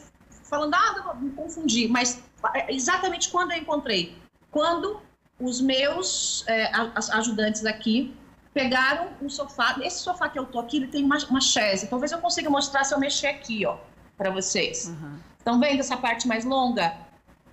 falando, 0.50 0.74
ah, 0.74 1.14
me 1.20 1.32
confundi, 1.32 1.88
mas 1.88 2.22
é, 2.56 2.74
exatamente 2.74 3.30
quando 3.30 3.52
eu 3.52 3.58
encontrei? 3.60 4.18
Quando 4.52 5.00
os 5.40 5.62
meus 5.62 6.44
é, 6.48 6.72
ajudantes 7.14 7.66
aqui 7.66 8.14
pegaram 8.54 9.10
um 9.22 9.30
sofá. 9.30 9.78
Esse 9.82 10.00
sofá 10.00 10.28
que 10.28 10.38
eu 10.38 10.46
tô 10.46 10.60
aqui, 10.60 10.78
ele 10.78 10.88
tem 10.88 11.04
uma, 11.04 11.18
uma 11.30 11.40
chaise. 11.40 11.88
Talvez 11.88 12.12
eu 12.12 12.18
consiga 12.18 12.50
mostrar 12.50 12.84
se 12.84 12.94
eu 12.94 13.00
mexer 13.00 13.28
aqui, 13.28 13.66
ó, 13.66 13.78
para 14.18 14.32
vocês. 14.32 14.88
Uhum. 14.88 15.18
Estão 15.38 15.60
vendo 15.60 15.80
essa 15.80 15.96
parte 15.96 16.28
mais 16.28 16.44
longa? 16.44 16.98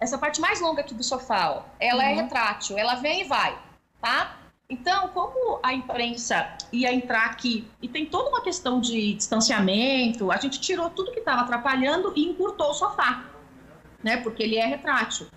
Essa 0.01 0.19
parte 0.19 0.41
mais 0.41 0.61
longa 0.61 0.81
aqui 0.81 0.95
do 0.95 1.05
sofá, 1.05 1.51
ó, 1.51 1.63
ela 1.79 2.03
é 2.03 2.13
uhum. 2.13 2.19
é 2.19 2.23
retrátil, 2.23 2.77
ela 2.77 2.97
vem 2.97 3.23
e 3.23 3.25
vai, 3.25 3.57
tá? 4.01 4.37
Então, 4.69 5.09
como 5.09 5.61
a 5.63 5.73
imprensa 5.73 6.57
ia 6.73 6.93
entrar 6.93 7.27
aqui 7.27 7.69
e 7.81 7.89
tem 7.89 8.05
toda 8.05 8.31
uma 8.31 8.43
questão 8.43 8.81
de 8.81 9.15
distanciamento, 9.15 10.33
a 10.33 10.37
gente 10.39 10.61
tirou 10.61 10.91
tudo 10.91 11.13
que 11.13 11.21
estava 11.21 11.43
atrapalhando 11.43 12.13
e 12.17 12.25
encurtou 12.25 12.71
o 12.71 12.75
sofá, 12.75 13.27
né? 14.03 14.17
Porque 14.17 14.43
ele 14.43 14.57
é 14.57 14.67
retrátil. 14.67 15.29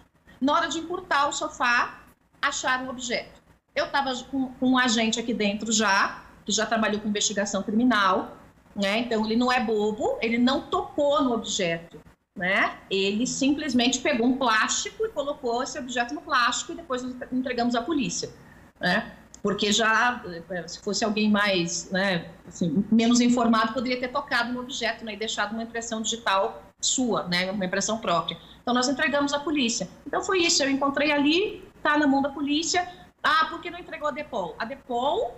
Na 0.42 0.54
hora 0.54 0.68
de 0.68 0.80
encurtar 0.80 1.28
o 1.28 1.32
sofá, 1.32 2.00
acharam 2.42 2.88
o 2.88 2.90
objeto. 2.90 3.40
Eu 3.76 3.86
estava 3.86 4.16
com, 4.26 4.54
com, 4.54 4.72
um 4.72 4.78
agente 4.78 5.20
aqui 5.20 5.34
dentro 5.34 5.72
já, 5.72 6.24
que 6.44 6.52
já 6.52 6.66
trabalhou 6.66 7.00
com 7.00 7.08
investigação 7.08 7.62
criminal, 7.62 8.36
né? 8.76 9.00
Então 9.00 9.24
ele 9.26 9.36
não 9.36 9.52
é 9.52 9.60
bobo, 9.60 10.18
ele 10.22 10.40
não 10.40 10.62
tocou 10.62 11.22
no 11.24 11.34
objeto, 11.34 12.00
né? 12.36 12.80
Ele 12.90 13.28
simplesmente 13.28 14.00
pegou 14.00 14.26
um 14.26 14.38
plástico 14.38 15.06
e 15.06 15.10
colocou 15.10 15.62
esse 15.62 15.78
objeto 15.78 16.16
no 16.16 16.22
plástico 16.22 16.72
e 16.72 16.76
depois 16.76 17.04
entregamos 17.32 17.76
à 17.76 17.82
polícia, 17.82 18.32
né? 18.80 19.12
Porque 19.42 19.72
já, 19.72 20.22
eh, 20.50 20.68
se 20.68 20.80
fosse 20.80 21.04
alguém 21.06 21.30
mais, 21.30 21.90
né, 21.92 22.30
assim, 22.48 22.84
menos 22.92 23.22
informado, 23.22 23.74
poderia 23.74 24.00
ter 24.00 24.10
tocado 24.10 24.52
no 24.52 24.60
objeto 24.60 25.06
né, 25.06 25.14
e 25.14 25.18
deixado 25.18 25.54
uma 25.54 25.64
impressão 25.64 26.02
digital 26.02 26.62
sua, 26.82 27.24
né, 27.24 27.50
uma 27.52 27.66
impressão 27.66 28.00
própria. 28.00 28.38
Então, 28.62 28.74
nós 28.74 28.90
entregamos 28.90 29.34
à 29.34 29.40
polícia. 29.40 29.88
Então, 30.06 30.22
foi 30.22 30.40
isso. 30.40 30.62
Eu 30.62 30.70
encontrei 30.70 31.12
ali, 31.12 31.64
está 31.78 31.98
na 31.98 32.06
mão 32.06 32.22
da 32.22 32.30
polícia. 32.30 32.88
Ah, 33.24 33.48
por 33.50 33.62
que 33.62 33.70
não 33.70 33.80
entregou 33.80 34.10
a 34.10 34.12
DEPOL? 34.12 34.56
A 34.60 34.66
DEPOL 34.66 35.38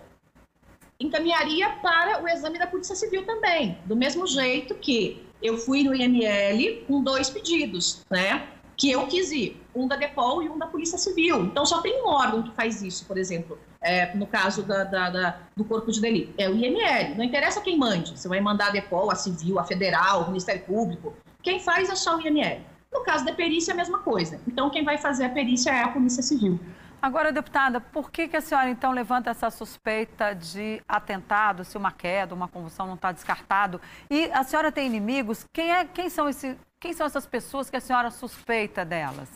encaminharia 0.99 1.69
para 1.81 2.21
o 2.21 2.27
exame 2.27 2.59
da 2.59 2.67
Polícia 2.67 2.95
Civil 2.95 3.25
também, 3.25 3.77
do 3.85 3.95
mesmo 3.95 4.27
jeito 4.27 4.75
que 4.75 5.25
eu 5.41 5.57
fui 5.57 5.83
no 5.83 5.95
IML 5.95 6.85
com 6.87 7.01
dois 7.01 7.29
pedidos, 7.29 8.05
né? 8.09 8.47
Que 8.75 8.91
eu 8.91 9.05
quis 9.07 9.31
ir, 9.31 9.61
um 9.75 9.87
da 9.87 9.95
DEPOL 9.95 10.41
e 10.43 10.49
um 10.49 10.57
da 10.57 10.65
Polícia 10.65 10.97
Civil. 10.97 11.43
Então 11.43 11.65
só 11.65 11.81
tem 11.81 12.01
um 12.01 12.07
órgão 12.07 12.43
que 12.43 12.51
faz 12.51 12.81
isso, 12.81 13.05
por 13.05 13.17
exemplo, 13.17 13.57
é, 13.81 14.15
no 14.15 14.27
caso 14.27 14.63
da, 14.63 14.83
da, 14.83 15.09
da, 15.09 15.39
do 15.55 15.63
corpo 15.63 15.91
de 15.91 15.99
delito, 15.99 16.33
é 16.37 16.49
o 16.49 16.55
IML. 16.55 17.15
Não 17.15 17.23
interessa 17.23 17.61
quem 17.61 17.77
mande, 17.77 18.17
você 18.17 18.27
vai 18.27 18.39
mandar 18.39 18.67
a 18.67 18.71
DEPOL, 18.71 19.11
a 19.11 19.15
Civil, 19.15 19.59
a 19.59 19.63
Federal, 19.63 20.23
o 20.23 20.27
Ministério 20.27 20.63
Público. 20.63 21.13
Quem 21.41 21.59
faz 21.59 21.89
é 21.89 21.95
só 21.95 22.17
o 22.17 22.21
IML. 22.21 22.61
No 22.91 23.03
caso 23.03 23.23
da 23.23 23.33
perícia, 23.33 23.71
é 23.71 23.73
a 23.73 23.77
mesma 23.77 23.99
coisa. 23.99 24.39
Então 24.47 24.69
quem 24.69 24.83
vai 24.83 24.97
fazer 24.97 25.25
a 25.25 25.29
perícia 25.29 25.71
é 25.71 25.83
a 25.83 25.87
Polícia 25.87 26.21
Civil. 26.21 26.59
Agora, 27.01 27.31
deputada, 27.31 27.81
por 27.81 28.11
que, 28.11 28.27
que 28.27 28.37
a 28.37 28.41
senhora 28.41 28.69
então 28.69 28.91
levanta 28.91 29.31
essa 29.31 29.49
suspeita 29.49 30.35
de 30.35 30.79
atentado, 30.87 31.65
se 31.65 31.75
uma 31.75 31.91
queda, 31.91 32.35
uma 32.35 32.47
convulsão 32.47 32.85
não 32.85 32.93
está 32.93 33.11
descartado? 33.11 33.81
E 34.07 34.25
a 34.31 34.43
senhora 34.43 34.71
tem 34.71 34.85
inimigos? 34.85 35.43
Quem, 35.51 35.71
é, 35.71 35.83
quem, 35.83 36.11
são 36.11 36.29
esse, 36.29 36.55
quem 36.79 36.93
são 36.93 37.07
essas 37.07 37.25
pessoas 37.25 37.71
que 37.71 37.75
a 37.75 37.81
senhora 37.81 38.11
suspeita 38.11 38.85
delas 38.85 39.27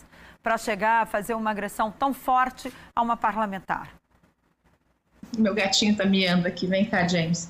para 0.43 0.59
chegar 0.59 1.01
a 1.01 1.05
fazer 1.07 1.33
uma 1.33 1.49
agressão 1.49 1.91
tão 1.91 2.13
forte 2.13 2.71
a 2.95 3.01
uma 3.01 3.17
parlamentar? 3.17 3.89
Meu 5.35 5.55
gatinho 5.55 5.93
está 5.93 6.05
miando 6.05 6.47
aqui, 6.47 6.67
vem 6.67 6.85
cá, 6.85 7.07
James. 7.07 7.49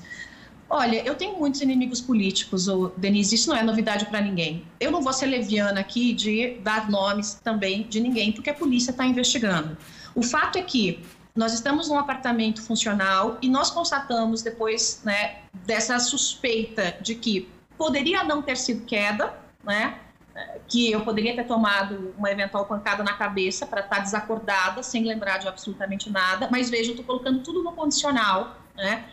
Olha, 0.68 0.96
eu 1.04 1.14
tenho 1.14 1.38
muitos 1.38 1.60
inimigos 1.60 2.00
políticos, 2.00 2.66
Denise, 2.96 3.34
isso 3.34 3.50
não 3.50 3.56
é 3.56 3.62
novidade 3.62 4.06
para 4.06 4.22
ninguém. 4.22 4.64
Eu 4.80 4.90
não 4.90 5.02
vou 5.02 5.12
ser 5.12 5.26
leviana 5.26 5.78
aqui 5.78 6.14
de 6.14 6.58
dar 6.62 6.90
nomes 6.90 7.34
também 7.34 7.82
de 7.82 8.00
ninguém, 8.00 8.32
porque 8.32 8.48
a 8.48 8.54
polícia 8.54 8.90
está 8.90 9.04
investigando. 9.04 9.76
O 10.16 10.22
fato 10.22 10.56
é 10.56 10.62
que 10.62 11.04
nós 11.34 11.52
estamos 11.52 11.90
num 11.90 11.98
apartamento 11.98 12.62
funcional 12.62 13.36
e 13.42 13.50
nós 13.50 13.70
constatamos 13.70 14.40
depois 14.40 15.02
né, 15.04 15.42
dessa 15.52 15.98
suspeita 15.98 16.96
de 17.02 17.14
que 17.14 17.48
poderia 17.76 18.24
não 18.24 18.40
ter 18.40 18.56
sido 18.56 18.86
queda, 18.86 19.38
né, 19.62 19.98
que 20.68 20.90
eu 20.90 21.02
poderia 21.02 21.34
ter 21.34 21.44
tomado 21.44 22.14
uma 22.16 22.30
eventual 22.30 22.64
pancada 22.64 23.02
na 23.04 23.12
cabeça 23.12 23.66
para 23.66 23.82
estar 23.82 23.96
tá 23.96 24.02
desacordada, 24.02 24.82
sem 24.82 25.04
lembrar 25.04 25.36
de 25.36 25.48
absolutamente 25.48 26.10
nada, 26.10 26.48
mas 26.50 26.70
veja, 26.70 26.90
eu 26.90 26.94
estou 26.94 27.04
colocando 27.04 27.42
tudo 27.42 27.62
no 27.62 27.72
condicional, 27.72 28.56
né? 28.74 29.08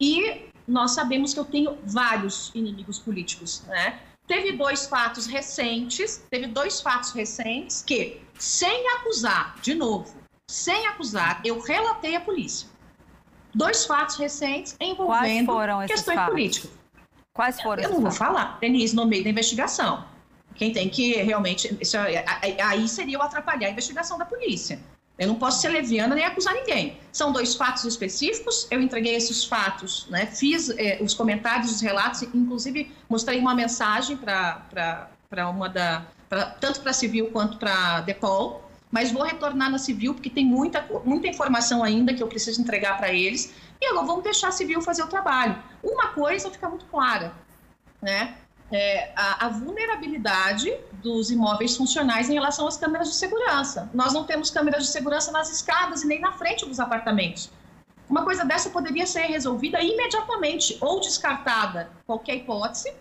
E 0.00 0.50
nós 0.66 0.92
sabemos 0.92 1.34
que 1.34 1.40
eu 1.40 1.44
tenho 1.44 1.78
vários 1.84 2.50
inimigos 2.54 2.98
políticos, 2.98 3.62
né? 3.66 4.00
Teve 4.26 4.52
dois 4.52 4.86
fatos 4.86 5.26
recentes, 5.26 6.24
teve 6.30 6.46
dois 6.46 6.80
fatos 6.80 7.12
recentes 7.12 7.82
que, 7.82 8.20
sem 8.38 8.88
acusar, 8.96 9.56
de 9.60 9.74
novo, 9.74 10.23
sem 10.48 10.86
acusar, 10.86 11.40
eu 11.44 11.60
relatei 11.60 12.16
à 12.16 12.20
polícia. 12.20 12.68
Dois 13.54 13.84
fatos 13.86 14.16
recentes 14.16 14.76
envolvendo 14.80 15.52
questões 15.86 16.16
fatos? 16.16 16.32
políticas. 16.32 16.70
Quais 17.32 17.60
foram? 17.60 17.82
Eu 17.82 17.90
não 17.90 18.00
vou 18.00 18.10
falar, 18.10 18.58
Denise, 18.60 18.94
no 18.94 19.06
meio 19.06 19.24
da 19.24 19.30
investigação. 19.30 20.04
Quem 20.54 20.72
tem 20.72 20.88
que 20.88 21.14
realmente. 21.14 21.76
Isso, 21.80 21.96
é, 21.96 22.24
aí 22.62 22.88
seria 22.88 23.18
o 23.18 23.22
atrapalhar 23.22 23.68
a 23.68 23.70
investigação 23.70 24.18
da 24.18 24.24
polícia. 24.24 24.80
Eu 25.16 25.28
não 25.28 25.36
posso 25.36 25.60
ser 25.60 25.68
leviana 25.68 26.14
nem 26.14 26.24
acusar 26.24 26.54
ninguém. 26.54 26.98
São 27.12 27.32
dois 27.32 27.54
fatos 27.54 27.84
específicos, 27.84 28.66
eu 28.70 28.80
entreguei 28.80 29.14
esses 29.14 29.44
fatos, 29.44 30.08
né? 30.10 30.26
fiz 30.26 30.70
eh, 30.70 30.98
os 31.00 31.14
comentários, 31.14 31.70
os 31.70 31.80
relatos, 31.80 32.22
inclusive 32.22 32.92
mostrei 33.08 33.38
uma 33.38 33.54
mensagem 33.54 34.16
para 34.16 35.08
uma 35.48 35.68
da. 35.68 36.04
Pra, 36.28 36.46
tanto 36.46 36.80
para 36.80 36.90
a 36.90 36.94
civil 36.94 37.30
quanto 37.30 37.58
para 37.58 37.96
a 37.96 38.00
DEPOL, 38.00 38.63
mas 38.94 39.10
vou 39.10 39.24
retornar 39.24 39.68
na 39.68 39.78
civil 39.78 40.14
porque 40.14 40.30
tem 40.30 40.46
muita, 40.46 40.86
muita 41.04 41.26
informação 41.26 41.82
ainda 41.82 42.14
que 42.14 42.22
eu 42.22 42.28
preciso 42.28 42.60
entregar 42.60 42.96
para 42.96 43.12
eles. 43.12 43.52
E 43.80 43.86
agora 43.86 44.06
vamos 44.06 44.22
deixar 44.22 44.48
a 44.48 44.52
civil 44.52 44.80
fazer 44.80 45.02
o 45.02 45.08
trabalho. 45.08 45.60
Uma 45.82 46.10
coisa 46.10 46.48
fica 46.48 46.68
muito 46.68 46.84
clara, 46.84 47.34
né? 48.00 48.36
é, 48.70 49.12
a, 49.16 49.46
a, 49.46 49.48
vulnerabilidade 49.48 50.72
dos 51.02 51.30
imóveis 51.30 51.76
funcionais 51.76 52.30
em 52.30 52.34
relação 52.34 52.68
às 52.68 52.76
câmeras 52.76 53.08
de 53.08 53.14
segurança. 53.14 53.90
Nós 53.92 54.12
não 54.12 54.24
temos 54.24 54.48
câmeras 54.48 54.84
de 54.84 54.90
segurança 54.90 55.32
nas 55.32 55.50
escadas 55.50 56.02
e 56.04 56.06
nem 56.06 56.20
na 56.20 56.32
frente 56.32 56.64
dos 56.64 56.78
apartamentos. 56.78 57.50
Uma 58.08 58.24
coisa 58.24 58.44
dessa 58.44 58.70
poderia 58.70 59.06
ser 59.06 59.22
resolvida 59.22 59.82
imediatamente, 59.82 60.78
ou 60.80 61.00
descartada 61.00 61.90
qualquer 62.06 62.36
hipótese, 62.36 62.92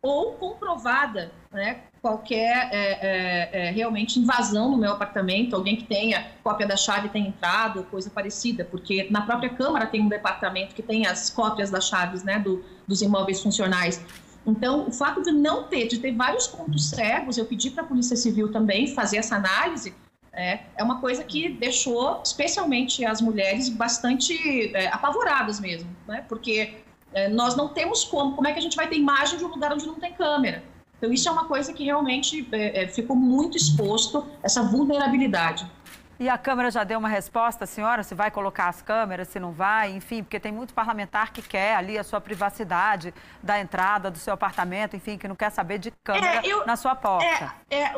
ou 0.00 0.32
comprovada 0.32 1.30
né, 1.52 1.82
qualquer 2.02 2.68
é, 2.72 2.72
é, 2.72 3.50
é, 3.52 3.70
realmente 3.70 4.18
invasão 4.18 4.72
no 4.72 4.76
meu 4.76 4.90
apartamento, 4.90 5.54
alguém 5.54 5.76
que 5.76 5.84
tenha 5.84 6.26
cópia 6.42 6.66
da 6.66 6.76
chave 6.76 7.08
tenha 7.08 7.28
entrado, 7.28 7.84
coisa 7.84 8.10
parecida, 8.10 8.64
porque 8.64 9.06
na 9.08 9.22
própria 9.22 9.48
Câmara 9.48 9.86
tem 9.86 10.02
um 10.02 10.08
departamento 10.08 10.74
que 10.74 10.82
tem 10.82 11.06
as 11.06 11.30
cópias 11.30 11.70
das 11.70 11.86
chaves 11.86 12.24
né, 12.24 12.40
do, 12.40 12.64
dos 12.88 13.00
imóveis 13.02 13.40
funcionais. 13.40 14.04
Então, 14.44 14.88
o 14.88 14.90
fato 14.90 15.22
de 15.22 15.30
não 15.30 15.62
ter, 15.62 15.86
de 15.86 15.98
ter 15.98 16.10
vários 16.12 16.48
pontos 16.48 16.90
cegos, 16.90 17.38
eu 17.38 17.44
pedi 17.44 17.70
para 17.70 17.84
a 17.84 17.86
Polícia 17.86 18.16
Civil 18.16 18.50
também 18.50 18.88
fazer 18.88 19.18
essa 19.18 19.36
análise, 19.36 19.94
é, 20.32 20.60
é 20.76 20.82
uma 20.82 21.00
coisa 21.00 21.22
que 21.22 21.50
deixou, 21.50 22.20
especialmente 22.24 23.04
as 23.04 23.20
mulheres, 23.20 23.68
bastante 23.68 24.74
é, 24.74 24.88
apavoradas 24.88 25.60
mesmo, 25.60 25.88
né? 26.08 26.24
Porque 26.28 26.78
é, 27.12 27.28
nós 27.28 27.54
não 27.54 27.68
temos 27.68 28.02
como, 28.02 28.34
como 28.34 28.48
é 28.48 28.52
que 28.52 28.58
a 28.58 28.62
gente 28.62 28.74
vai 28.74 28.88
ter 28.88 28.96
imagem 28.96 29.38
de 29.38 29.44
um 29.44 29.48
lugar 29.48 29.72
onde 29.72 29.86
não 29.86 29.96
tem 29.96 30.12
câmera? 30.14 30.64
Então, 31.02 31.12
isso 31.12 31.28
é 31.28 31.32
uma 31.32 31.46
coisa 31.46 31.72
que 31.72 31.82
realmente 31.82 32.48
é, 32.52 32.84
é, 32.84 32.86
ficou 32.86 33.16
muito 33.16 33.56
exposto, 33.56 34.24
essa 34.40 34.62
vulnerabilidade. 34.62 35.68
E 36.16 36.28
a 36.28 36.38
Câmara 36.38 36.70
já 36.70 36.84
deu 36.84 36.96
uma 36.96 37.08
resposta, 37.08 37.66
senhora, 37.66 38.04
se 38.04 38.14
vai 38.14 38.30
colocar 38.30 38.68
as 38.68 38.80
câmeras, 38.80 39.26
se 39.26 39.40
não 39.40 39.50
vai, 39.50 39.90
enfim, 39.90 40.22
porque 40.22 40.38
tem 40.38 40.52
muito 40.52 40.72
parlamentar 40.72 41.32
que 41.32 41.42
quer 41.42 41.74
ali 41.74 41.98
a 41.98 42.04
sua 42.04 42.20
privacidade 42.20 43.12
da 43.42 43.58
entrada 43.58 44.12
do 44.12 44.18
seu 44.18 44.32
apartamento, 44.32 44.94
enfim, 44.94 45.18
que 45.18 45.26
não 45.26 45.34
quer 45.34 45.50
saber 45.50 45.78
de 45.78 45.92
câmera 46.04 46.36
é, 46.36 46.42
eu, 46.44 46.64
na 46.64 46.76
sua 46.76 46.94
porta. 46.94 47.52
É, 47.68 47.80
é, 47.80 47.94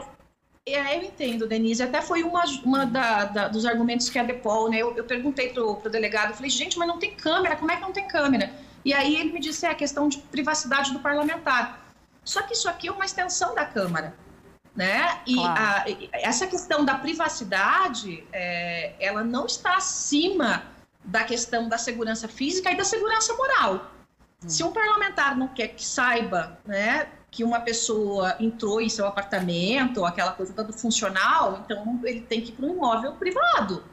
é, 0.67 0.97
eu 0.97 1.03
entendo, 1.03 1.47
Denise. 1.47 1.83
Até 1.83 2.01
foi 2.01 2.23
uma, 2.23 2.45
uma 2.65 2.87
da, 2.87 3.25
da, 3.27 3.49
dos 3.49 3.67
argumentos 3.67 4.09
que 4.09 4.19
a 4.19 4.23
Depol, 4.23 4.71
né? 4.71 4.79
Eu, 4.79 4.97
eu 4.97 5.05
perguntei 5.05 5.51
para 5.51 5.63
o 5.63 5.91
delegado, 5.91 6.33
falei, 6.33 6.49
gente, 6.49 6.79
mas 6.79 6.89
não 6.89 6.99
tem 6.99 7.11
câmera, 7.15 7.55
como 7.55 7.71
é 7.71 7.77
que 7.77 7.83
não 7.83 7.93
tem 7.93 8.09
câmera? 8.09 8.51
E 8.83 8.95
aí 8.95 9.15
ele 9.15 9.31
me 9.31 9.41
disse, 9.41 9.67
é 9.67 9.71
a 9.71 9.75
questão 9.75 10.09
de 10.09 10.17
privacidade 10.17 10.91
do 10.91 11.01
parlamentar. 11.01 11.84
Só 12.25 12.43
que 12.43 12.55
isso 12.55 12.69
aqui 12.69 12.89
é 12.89 12.93
uma 12.93 13.05
extensão 13.05 13.55
da 13.55 13.65
Câmara, 13.65 14.15
né? 14.75 15.21
E 15.27 15.35
claro. 15.35 15.61
a, 15.61 15.85
essa 16.13 16.47
questão 16.47 16.85
da 16.85 16.95
privacidade, 16.97 18.27
é, 18.33 18.95
ela 18.99 19.23
não 19.23 19.47
está 19.47 19.77
acima 19.77 20.65
da 21.05 21.23
questão 21.23 21.69
da 21.69 21.77
segurança 21.77 22.27
física 22.27 22.71
e 22.71 22.77
da 22.77 22.85
segurança 22.85 23.35
moral. 23.35 23.91
Hum. 24.43 24.49
Se 24.49 24.65
um 24.65 24.73
parlamentar 24.73 25.37
não 25.37 25.49
quer 25.49 25.69
que 25.69 25.85
saiba, 25.85 26.59
né, 26.65 27.09
que 27.31 27.45
uma 27.45 27.61
pessoa 27.61 28.37
entrou 28.41 28.81
em 28.81 28.89
seu 28.89 29.07
apartamento, 29.07 29.99
ou 29.99 30.07
aquela 30.07 30.33
coisa 30.33 30.53
toda 30.53 30.73
funcional, 30.73 31.61
então 31.65 32.01
ele 32.05 32.21
tem 32.21 32.41
que 32.41 32.51
ir 32.51 32.53
para 32.53 32.67
um 32.67 32.75
imóvel 32.75 33.13
privado. 33.13 33.85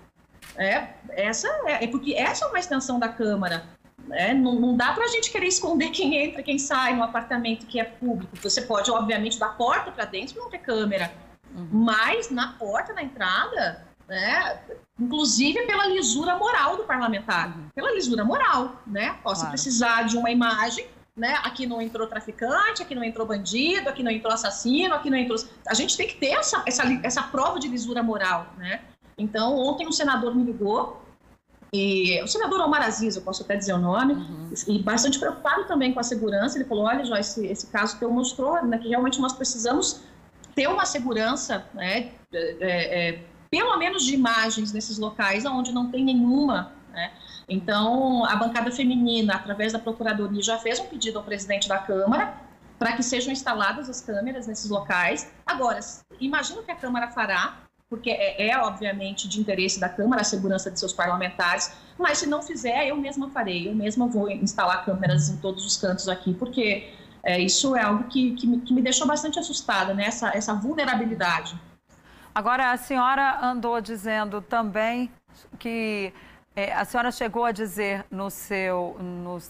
É, 0.55 0.89
essa 1.09 1.47
é, 1.65 1.83
é, 1.83 1.87
porque 1.87 2.13
essa 2.13 2.45
é 2.45 2.47
uma 2.47 2.59
extensão 2.59 2.99
da 2.99 3.09
Câmara. 3.09 3.65
Né? 4.07 4.33
Não, 4.33 4.55
não 4.55 4.75
dá 4.75 4.93
para 4.93 5.05
a 5.05 5.07
gente 5.07 5.31
querer 5.31 5.47
esconder 5.47 5.89
quem 5.89 6.15
entra, 6.15 6.43
quem 6.43 6.57
sai 6.57 6.95
no 6.95 7.03
apartamento 7.03 7.65
que 7.65 7.79
é 7.79 7.83
público. 7.83 8.35
Você 8.41 8.61
pode, 8.61 8.91
obviamente, 8.91 9.39
da 9.39 9.49
porta 9.49 9.91
para 9.91 10.05
dentro 10.05 10.39
não 10.39 10.49
ter 10.49 10.59
câmera, 10.59 11.11
uhum. 11.55 11.67
mas 11.71 12.29
na 12.29 12.53
porta, 12.53 12.93
na 12.93 13.03
entrada, 13.03 13.85
né? 14.07 14.59
inclusive 14.99 15.65
pela 15.65 15.87
lisura 15.87 16.35
moral 16.35 16.77
do 16.77 16.83
parlamentar, 16.83 17.49
uhum. 17.49 17.69
pela 17.73 17.91
lisura 17.91 18.23
moral, 18.23 18.81
né? 18.85 19.17
Posso 19.23 19.41
claro. 19.41 19.51
precisar 19.51 20.03
de 20.03 20.17
uma 20.17 20.29
imagem 20.29 20.87
né? 21.15 21.35
Aqui 21.43 21.67
não 21.67 21.81
entrou 21.81 22.07
traficante, 22.07 22.81
aqui 22.81 22.95
não 22.95 23.03
entrou 23.03 23.27
bandido, 23.27 23.89
aqui 23.89 24.01
não 24.01 24.11
entrou 24.11 24.33
assassino, 24.33 24.95
aqui 24.95 25.09
não 25.09 25.17
entrou. 25.17 25.37
A 25.67 25.73
gente 25.73 25.97
tem 25.97 26.07
que 26.07 26.15
ter 26.15 26.29
essa, 26.29 26.63
essa, 26.65 26.83
essa 27.03 27.23
prova 27.23 27.59
de 27.59 27.67
lisura 27.67 28.01
moral, 28.01 28.47
né? 28.57 28.81
Então, 29.17 29.57
ontem 29.57 29.87
um 29.87 29.91
senador 29.91 30.33
me 30.33 30.43
ligou, 30.43 31.01
e 31.73 32.21
o 32.21 32.27
senador 32.27 32.59
Omar 32.59 32.83
Aziz, 32.83 33.15
eu 33.15 33.21
posso 33.21 33.43
até 33.43 33.55
dizer 33.55 33.73
o 33.73 33.77
nome, 33.77 34.13
uhum. 34.13 34.53
e 34.67 34.79
bastante 34.79 35.17
preocupado 35.17 35.65
também 35.65 35.93
com 35.93 35.99
a 36.01 36.03
segurança. 36.03 36.57
Ele 36.57 36.65
falou: 36.65 36.83
olha, 36.85 37.05
Joyce, 37.05 37.39
esse, 37.39 37.47
esse 37.47 37.67
caso 37.67 37.97
que 37.97 38.03
eu 38.03 38.11
mostrou, 38.11 38.61
né, 38.65 38.77
que 38.77 38.89
realmente 38.89 39.21
nós 39.21 39.31
precisamos 39.31 40.01
ter 40.53 40.67
uma 40.67 40.85
segurança, 40.85 41.65
né, 41.73 42.11
é, 42.33 43.09
é, 43.09 43.23
pelo 43.49 43.77
menos 43.77 44.03
de 44.03 44.13
imagens 44.13 44.73
nesses 44.73 44.97
locais 44.97 45.45
onde 45.45 45.71
não 45.71 45.89
tem 45.89 46.03
nenhuma, 46.03 46.73
né? 46.91 47.13
Então, 47.47 48.25
a 48.25 48.35
bancada 48.35 48.71
feminina, 48.71 49.35
através 49.35 49.73
da 49.73 49.79
Procuradoria, 49.79 50.41
já 50.41 50.57
fez 50.57 50.79
um 50.79 50.87
pedido 50.87 51.19
ao 51.19 51.23
presidente 51.23 51.67
da 51.67 51.77
Câmara 51.77 52.33
para 52.77 52.93
que 52.93 53.03
sejam 53.03 53.31
instaladas 53.31 53.89
as 53.89 54.01
câmeras 54.01 54.47
nesses 54.47 54.69
locais. 54.69 55.31
Agora, 55.45 55.79
imagino 56.19 56.63
que 56.63 56.71
a 56.71 56.75
Câmara 56.75 57.09
fará, 57.09 57.57
porque 57.91 58.09
é, 58.09 58.47
é, 58.47 58.57
obviamente 58.57 59.27
de 59.27 59.37
interesse 59.37 59.77
da 59.77 59.89
Câmara 59.89 60.21
a 60.21 60.23
segurança 60.23 60.71
de 60.71 60.79
seus 60.79 60.93
parlamentares, 60.93 61.73
mas 61.99 62.19
se 62.19 62.25
não 62.25 62.41
fizer, 62.41 62.87
eu 62.87 62.95
mesma 62.95 63.29
farei, 63.29 63.67
eu 63.67 63.75
mesma 63.75 64.07
vou 64.07 64.31
instalar 64.31 64.85
câmeras 64.85 65.27
em 65.27 65.35
todos 65.35 65.65
os 65.65 65.75
cantos 65.75 66.07
aqui, 66.07 66.33
porque 66.33 66.89
é, 67.21 67.37
isso 67.37 67.75
é 67.75 67.83
algo 67.83 68.05
que, 68.05 68.33
que, 68.35 68.47
me, 68.47 68.61
que, 68.61 68.73
me, 68.73 68.81
deixou 68.81 69.05
bastante 69.05 69.37
assustada, 69.37 69.93
né? 69.93 70.05
essa, 70.05 70.29
essa 70.33 70.53
vulnerabilidade. 70.53 71.59
Agora, 72.33 72.71
a 72.71 72.77
senhora 72.77 73.39
andou 73.43 73.81
dizendo 73.81 74.41
também 74.41 75.11
que 75.59 76.13
é, 76.55 76.71
a 76.71 76.85
senhora 76.85 77.11
chegou 77.11 77.43
a 77.43 77.51
dizer 77.51 78.05
no 78.09 78.29
seu, 78.29 78.95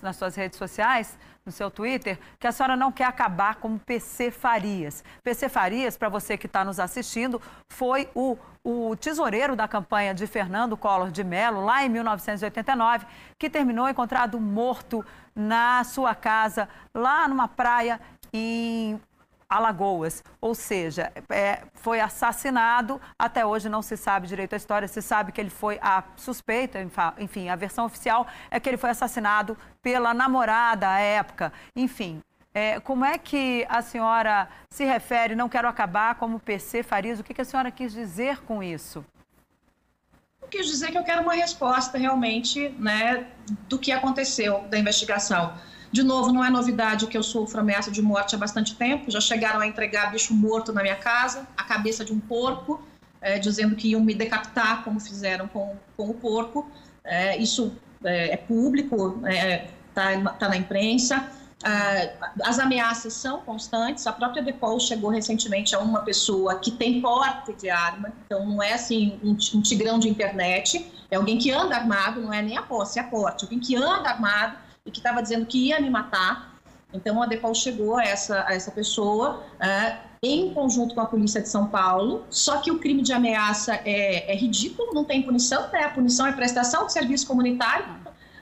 nas 0.02 0.16
suas 0.16 0.34
redes 0.34 0.58
sociais, 0.58 1.16
no 1.46 1.52
seu 1.52 1.72
Twitter, 1.72 2.20
que 2.40 2.46
a 2.46 2.52
senhora 2.52 2.76
não 2.76 2.92
quer 2.92 3.06
acabar 3.06 3.56
como 3.56 3.80
PC 3.80 4.30
Farias. 4.30 5.04
PC 5.24 5.50
Farias, 5.50 5.98
para 5.98 6.08
você 6.08 6.38
que 6.38 6.46
está 6.46 6.64
nos 6.64 6.80
assistindo, 6.80 7.42
foi 7.72 8.08
o, 8.14 8.38
o 8.64 8.96
tesoureiro 8.96 9.56
da 9.56 9.68
campanha 9.68 10.14
de 10.14 10.28
Fernando 10.28 10.78
Collor 10.78 11.10
de 11.10 11.24
Mello, 11.24 11.66
lá 11.66 11.84
em 11.84 11.90
1989, 11.90 13.08
que 13.40 13.50
terminou 13.50 13.90
encontrado 13.90 14.40
morto 14.40 15.04
na 15.36 15.84
sua 15.84 16.14
casa, 16.14 16.70
lá 16.94 17.28
numa 17.28 17.48
praia 17.48 18.00
em 18.32 19.00
Alagoas, 19.52 20.24
ou 20.40 20.56
seja, 20.56 21.12
é, 21.30 21.64
foi 21.74 22.00
assassinado. 22.00 23.02
Até 23.20 23.46
hoje 23.46 23.68
não 23.68 23.82
se 23.82 23.98
sabe 23.98 24.26
direito 24.26 24.54
a 24.54 24.58
história, 24.58 24.88
se 24.88 25.02
sabe 25.02 25.34
que 25.34 25.42
ele 25.42 25.50
foi 25.50 25.78
a 25.82 26.06
suspeita, 26.16 26.80
enfim, 27.20 27.50
a 27.50 27.56
versão 27.58 27.84
oficial 27.84 28.26
é 28.50 28.62
que 28.62 28.70
ele 28.70 28.78
foi 28.78 28.92
assassinado 28.92 29.58
pela 29.82 30.14
namorada 30.14 30.90
à 30.90 31.00
época. 31.00 31.52
Enfim, 31.76 32.22
é, 32.54 32.80
como 32.80 33.04
é 33.04 33.18
que 33.18 33.66
a 33.70 33.82
senhora 33.82 34.48
se 34.70 34.86
refere? 34.86 35.36
Não 35.36 35.50
quero 35.50 35.68
acabar 35.68 36.16
como 36.16 36.40
PC 36.40 36.82
Farias. 36.82 37.20
O 37.20 37.24
que, 37.24 37.34
que 37.34 37.42
a 37.42 37.46
senhora 37.46 37.70
quis 37.72 37.92
dizer 37.92 38.42
com 38.44 38.64
isso? 38.64 39.06
Eu 40.42 40.48
quis 40.48 40.66
dizer 40.66 40.92
que 40.92 40.98
eu 40.98 41.04
quero 41.04 41.22
uma 41.24 41.34
resposta 41.34 41.98
realmente, 41.98 42.70
né, 42.80 43.28
do 43.68 43.78
que 43.78 43.92
aconteceu 43.92 44.66
da 44.70 44.80
investigação. 44.80 45.54
De 45.92 46.04
novo, 46.04 46.32
não 46.32 46.44
é 46.44 46.50
novidade 46.50 47.06
que 47.08 47.18
eu 47.18 47.24
sofro 47.24 47.60
ameaça 47.60 47.92
de 47.92 48.02
morte 48.02 48.34
há 48.34 48.38
bastante 48.38 48.76
tempo. 48.76 49.12
Já 49.12 49.20
chegaram 49.20 49.60
a 49.60 49.68
entregar 49.68 50.12
bicho 50.12 50.34
morto 50.34 50.72
na 50.72 50.82
minha 50.82 50.96
casa, 50.96 51.46
a 51.58 51.64
cabeça 51.64 52.06
de 52.06 52.14
um 52.14 52.20
porco, 52.20 52.82
é, 53.20 53.38
dizendo 53.38 53.76
que 53.76 53.90
iam 53.90 54.02
me 54.02 54.16
decapitar, 54.16 54.84
como 54.84 55.00
fizeram 55.00 55.50
com, 55.50 55.76
com 55.98 56.10
o 56.10 56.14
porco. 56.14 56.70
É, 57.04 57.38
isso 57.38 57.74
é, 58.04 58.34
é 58.34 58.38
público, 58.38 59.22
está 59.90 60.12
é, 60.14 60.18
tá 60.40 60.48
na 60.48 60.56
imprensa. 60.56 61.30
É, 61.64 62.14
as 62.44 62.58
ameaças 62.58 63.14
são 63.14 63.42
constantes. 63.42 64.08
A 64.08 64.14
própria 64.14 64.42
Depol 64.42 64.80
chegou 64.80 65.10
recentemente 65.10 65.76
a 65.76 65.80
uma 65.80 66.02
pessoa 66.02 66.58
que 66.58 66.72
tem 66.72 67.02
porte 67.02 67.54
de 67.54 67.70
arma, 67.70 68.14
então 68.26 68.46
não 68.46 68.64
é 68.64 68.74
assim 68.74 69.20
um, 69.22 69.32
um 69.32 69.62
tigrão 69.62 70.00
de 70.00 70.08
internet, 70.10 70.90
é 71.12 71.18
alguém 71.18 71.38
que 71.38 71.52
anda 71.52 71.76
armado, 71.76 72.22
não 72.22 72.34
é 72.34 72.42
nem 72.42 72.58
a 72.58 72.64
posse, 72.64 72.98
é 72.98 73.02
a 73.02 73.06
porte, 73.06 73.44
alguém 73.44 73.60
que 73.60 73.76
anda 73.76 74.10
armado 74.10 74.58
e 74.86 74.92
que 74.92 75.00
estava 75.00 75.22
dizendo 75.22 75.46
que 75.46 75.68
ia 75.68 75.80
me 75.80 75.90
matar. 75.90 76.60
Então, 76.94 77.22
a 77.22 77.26
Depol 77.26 77.54
chegou 77.56 77.98
a 77.98 78.04
essa, 78.04 78.46
a 78.46 78.54
essa 78.54 78.72
pessoa 78.72 79.44
é, 79.60 79.98
em 80.22 80.54
conjunto 80.54 80.94
com 80.94 81.02
a 81.02 81.06
polícia 81.06 81.42
de 81.42 81.48
São 81.48 81.68
Paulo, 81.68 82.26
só 82.30 82.58
que 82.58 82.70
o 82.70 82.80
crime 82.80 83.02
de 83.02 83.14
ameaça 83.14 83.76
é, 83.86 84.32
é 84.32 84.36
ridículo, 84.36 84.94
não 84.94 85.06
tem 85.06 85.24
punição, 85.24 85.70
né? 85.72 85.86
a 85.86 85.90
punição 85.90 86.28
é 86.28 86.34
prestação 86.34 86.86
de 86.86 86.94
serviço 86.94 87.26
comunitário. 87.26 87.86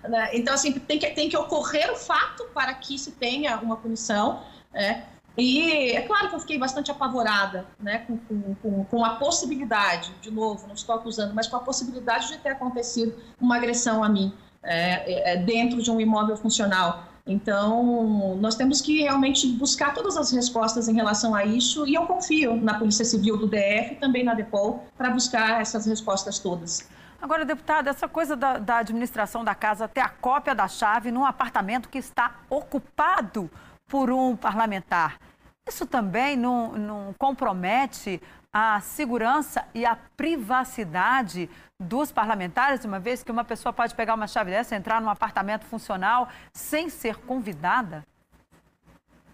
Né? 0.04 0.30
Então, 0.34 0.54
assim, 0.54 0.71
tem 0.73 0.97
que, 0.97 1.10
tem 1.12 1.30
que 1.30 1.38
ocorrer 1.38 1.91
o 1.91 1.95
fato 1.95 2.45
para 2.54 2.73
que 2.73 2.97
se 2.97 3.12
tenha 3.12 3.58
uma 3.60 3.78
punição. 3.78 4.41
Né? 4.73 5.06
E 5.38 5.91
é 5.91 6.02
claro 6.02 6.30
que 6.30 6.36
eu 6.36 6.39
fiquei 6.39 6.58
bastante 6.58 6.89
apavorada 6.89 7.67
né, 7.80 7.99
com, 7.99 8.17
com, 8.56 8.84
com, 8.86 9.06
a 9.06 9.15
possibilidade, 9.15 10.12
de 10.21 10.32
novo, 10.32 10.67
não 10.67 10.73
estou 10.73 10.95
acusando, 10.95 11.34
mas 11.36 11.47
com 11.47 11.56
a 11.56 11.60
possibilidade 11.60 12.30
de 12.30 12.38
ter 12.39 12.49
acontecido 12.49 13.15
uma 13.39 13.56
agressão 13.56 14.04
a 14.04 14.10
mim 14.10 14.34
é, 14.63 15.34
é, 15.34 15.38
dentro 15.38 15.82
de 15.82 15.89
um 15.89 16.00
imóvel 16.00 16.36
funcional. 16.38 17.04
Então, 17.26 18.36
nós 18.38 18.56
temos 18.56 18.82
que 18.82 19.02
realmente 19.02 19.48
buscar 19.48 19.93
todas 19.93 20.17
as 20.17 20.32
respostas 20.32 20.88
em 20.88 20.95
relação 20.95 21.36
a 21.36 21.45
isso 21.45 21.88
e 21.88 21.93
eu 21.93 22.06
confio 22.08 22.56
na 22.56 22.80
Polícia 22.80 23.06
Civil 23.06 23.38
do 23.38 23.48
DF 23.48 23.95
também 24.00 24.24
na 24.24 24.34
DEPOL 24.34 24.84
para 24.98 25.12
buscar 25.12 25.62
essas 25.62 25.86
respostas 25.86 26.39
todas. 26.39 26.89
Agora, 27.22 27.45
deputada, 27.45 27.89
essa 27.89 28.08
coisa 28.08 28.36
da, 28.36 28.58
da, 28.58 28.78
administração 28.78 29.43
da 29.43 29.54
casa 29.54 29.88
ter 29.88 30.00
a 30.00 30.10
cópia 30.10 30.56
da 30.56 30.67
chave 30.67 31.12
num 31.12 31.26
apartamento 31.26 31.89
que 31.89 31.98
está 31.98 32.38
ocupado 32.50 33.50
por 33.88 34.10
um 34.10 34.36
parlamentar, 34.36 35.19
isso 35.67 35.86
também 35.86 36.36
não, 36.36 36.72
não 36.74 37.15
compromete 37.19 38.22
a 38.52 38.82
segurança 38.82 39.66
e 39.74 39.86
a 39.86 39.96
privacidade 39.96 41.50
dos 41.80 42.12
parlamentares, 42.12 42.84
uma 42.84 43.00
vez 43.00 43.24
que 43.24 43.32
uma 43.32 43.44
pessoa 43.44 43.72
pode 43.72 43.94
pegar 43.94 44.16
uma 44.16 44.28
chave 44.28 44.52
dessa, 44.52 44.76
entrar 44.76 45.02
num 45.02 45.10
apartamento 45.10 45.66
funcional 45.66 46.28
sem 46.52 46.90
ser 46.90 47.18
convidada? 47.18 48.06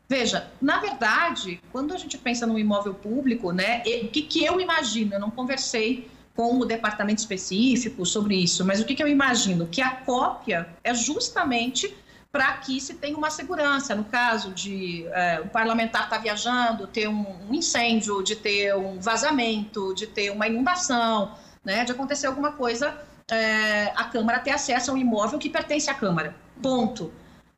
Veja, 0.07 0.51
na 0.61 0.79
verdade, 0.79 1.59
quando 1.71 1.93
a 1.93 1.97
gente 1.97 2.17
pensa 2.17 2.45
no 2.45 2.59
imóvel 2.59 2.93
público, 2.93 3.51
né, 3.51 3.79
o 4.03 4.07
que, 4.09 4.21
que 4.21 4.45
eu 4.45 4.59
imagino? 4.61 5.15
Eu 5.15 5.19
não 5.19 5.31
conversei 5.31 6.09
com 6.35 6.59
o 6.59 6.65
departamento 6.65 7.19
específico 7.19 8.05
sobre 8.05 8.35
isso, 8.35 8.63
mas 8.65 8.81
o 8.81 8.85
que, 8.85 8.93
que 8.93 9.01
eu 9.01 9.07
imagino? 9.07 9.65
Que 9.65 9.81
a 9.81 9.91
cópia 9.91 10.67
é 10.83 10.93
justamente 10.93 11.95
para 12.35 12.51
que 12.57 12.81
se 12.81 12.95
tenha 12.95 13.17
uma 13.17 13.29
segurança. 13.29 13.95
No 13.95 14.03
caso 14.03 14.51
de 14.51 15.07
é, 15.13 15.39
o 15.39 15.47
parlamentar 15.47 16.03
estar 16.03 16.17
tá 16.17 16.21
viajando, 16.21 16.85
ter 16.85 17.07
um, 17.07 17.25
um, 17.49 17.53
incêndio, 17.53 18.21
de 18.21 18.35
ter 18.35 18.75
um 18.75 18.99
vazamento, 18.99 19.95
de 19.95 20.05
ter 20.05 20.31
uma 20.31 20.45
inundação, 20.45 21.31
né, 21.63 21.85
de 21.85 21.93
acontecer 21.93 22.27
alguma 22.27 22.51
coisa, 22.51 22.93
é, 23.31 23.85
a 23.95 24.03
Câmara 24.03 24.39
ter 24.39 24.51
acesso 24.51 24.91
ao 24.91 24.97
imóvel 24.97 25.39
que 25.39 25.49
pertence 25.49 25.89
à 25.89 25.93
Câmara. 25.93 26.35
Ponto. 26.61 27.13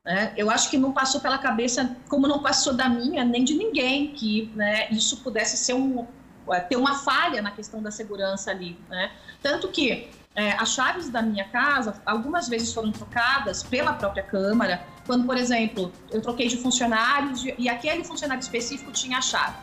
É, 0.06 0.34
eu 0.38 0.48
acho 0.52 0.70
que 0.70 0.78
não 0.78 0.92
passou 0.92 1.22
pela 1.22 1.40
cabeça, 1.40 1.98
como 2.08 2.28
não 2.28 2.44
passou 2.44 2.72
da 2.72 2.88
minha, 2.88 3.26
nem 3.26 3.44
de 3.44 3.56
ninguém, 3.56 4.14
que 4.14 4.52
né, 4.56 4.92
isso 4.92 5.24
pudesse 5.24 5.58
ser 5.58 5.74
um, 5.74 6.06
é, 6.52 6.60
ter 6.60 6.76
uma 6.76 7.00
falha 7.00 7.42
na 7.42 7.50
questão 7.50 7.82
da 7.82 7.90
segurança 7.90 8.52
ali. 8.52 8.80
Né? 8.88 9.12
Tanto 9.42 9.70
que 9.70 10.08
é, 10.38 10.52
as 10.52 10.70
chaves 10.70 11.10
da 11.10 11.20
minha 11.20 11.46
casa, 11.46 11.96
algumas 12.06 12.48
vezes 12.48 12.72
foram 12.72 12.92
trocadas 12.92 13.64
pela 13.64 13.94
própria 13.94 14.22
Câmara, 14.22 14.86
quando, 15.08 15.26
por 15.26 15.36
exemplo, 15.36 15.92
eu 16.12 16.22
troquei 16.22 16.48
de 16.48 16.58
funcionários 16.58 17.44
e 17.58 17.68
aquele 17.68 18.04
funcionário 18.04 18.42
específico 18.42 18.92
tinha 18.92 19.18
a 19.18 19.22
chave. 19.22 19.56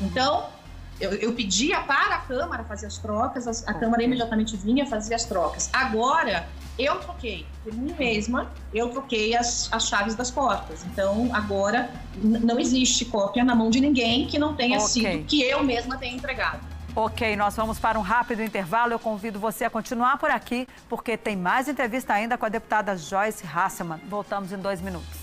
Então, 0.00 0.46
eu, 0.98 1.12
eu, 1.16 1.34
pedia 1.34 1.80
para 1.82 2.14
a 2.14 2.18
Câmara 2.20 2.64
fazer 2.64 2.86
as 2.86 2.96
trocas, 2.96 3.46
a, 3.46 3.70
a 3.70 3.74
Câmara 3.74 4.02
imediatamente 4.02 4.56
vinha 4.56 4.86
fazer 4.86 5.14
as 5.14 5.26
trocas. 5.26 5.68
Agora, 5.70 6.48
eu 6.78 6.98
troquei, 7.00 7.46
por 7.62 7.74
mim 7.74 7.94
mesma, 7.98 8.50
eu 8.72 8.88
troquei 8.88 9.36
as, 9.36 9.68
as 9.70 9.86
chaves 9.86 10.14
das 10.14 10.30
portas. 10.30 10.82
Então, 10.86 11.28
agora, 11.34 11.90
não 12.16 12.58
existe 12.58 13.04
cópia 13.04 13.44
na 13.44 13.54
mão 13.54 13.68
de 13.68 13.80
ninguém 13.80 14.26
que 14.26 14.38
não 14.38 14.54
tenha 14.54 14.78
okay. 14.78 14.88
sido, 14.88 15.26
que 15.26 15.42
eu 15.42 15.62
mesma 15.62 15.98
tenha 15.98 16.14
entregado. 16.14 16.71
Ok, 16.94 17.36
nós 17.36 17.56
vamos 17.56 17.78
para 17.78 17.98
um 17.98 18.02
rápido 18.02 18.42
intervalo. 18.42 18.92
Eu 18.92 18.98
convido 18.98 19.40
você 19.40 19.64
a 19.64 19.70
continuar 19.70 20.18
por 20.18 20.30
aqui, 20.30 20.68
porque 20.90 21.16
tem 21.16 21.34
mais 21.34 21.66
entrevista 21.66 22.12
ainda 22.12 22.36
com 22.36 22.44
a 22.44 22.50
deputada 22.50 22.94
Joyce 22.98 23.46
Hasselman. 23.46 23.98
Voltamos 24.10 24.52
em 24.52 24.58
dois 24.58 24.78
minutos. 24.82 25.22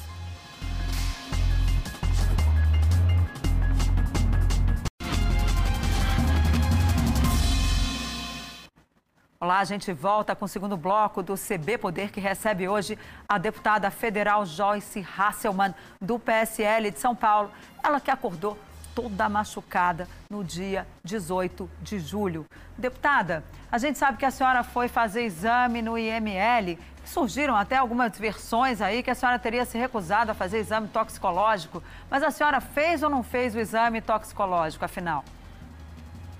Olá, 9.40 9.60
a 9.60 9.64
gente 9.64 9.94
volta 9.94 10.36
com 10.36 10.46
o 10.46 10.48
segundo 10.48 10.76
bloco 10.76 11.22
do 11.22 11.36
CB 11.36 11.78
Poder, 11.78 12.12
que 12.12 12.20
recebe 12.20 12.68
hoje 12.68 12.98
a 13.28 13.38
deputada 13.38 13.92
federal 13.92 14.44
Joyce 14.44 15.06
Hasselman, 15.16 15.76
do 16.02 16.18
PSL 16.18 16.90
de 16.90 17.00
São 17.00 17.16
Paulo. 17.16 17.52
Ela 17.84 18.02
que 18.02 18.10
acordou 18.10 18.58
toda 19.00 19.30
machucada 19.30 20.10
no 20.30 20.44
dia 20.44 20.86
18 21.06 21.70
de 21.82 22.00
julho. 22.00 22.46
Deputada, 22.78 23.46
a 23.72 23.78
gente 23.78 23.98
sabe 23.98 24.18
que 24.18 24.26
a 24.26 24.32
senhora 24.32 24.62
foi 24.62 24.90
fazer 24.90 25.24
exame 25.24 25.82
no 25.82 25.98
IML. 25.98 26.78
Surgiram 27.06 27.56
até 27.56 27.78
algumas 27.78 28.18
versões 28.20 28.82
aí 28.82 29.02
que 29.02 29.10
a 29.10 29.16
senhora 29.16 29.40
teria 29.40 29.64
se 29.64 29.78
recusado 29.78 30.32
a 30.32 30.34
fazer 30.34 30.58
exame 30.58 30.90
toxicológico. 30.90 31.82
Mas 32.10 32.24
a 32.24 32.30
senhora 32.30 32.60
fez 32.60 33.02
ou 33.02 33.10
não 33.10 33.24
fez 33.24 33.56
o 33.56 33.60
exame 33.60 34.02
toxicológico, 34.02 34.84
afinal? 34.84 35.24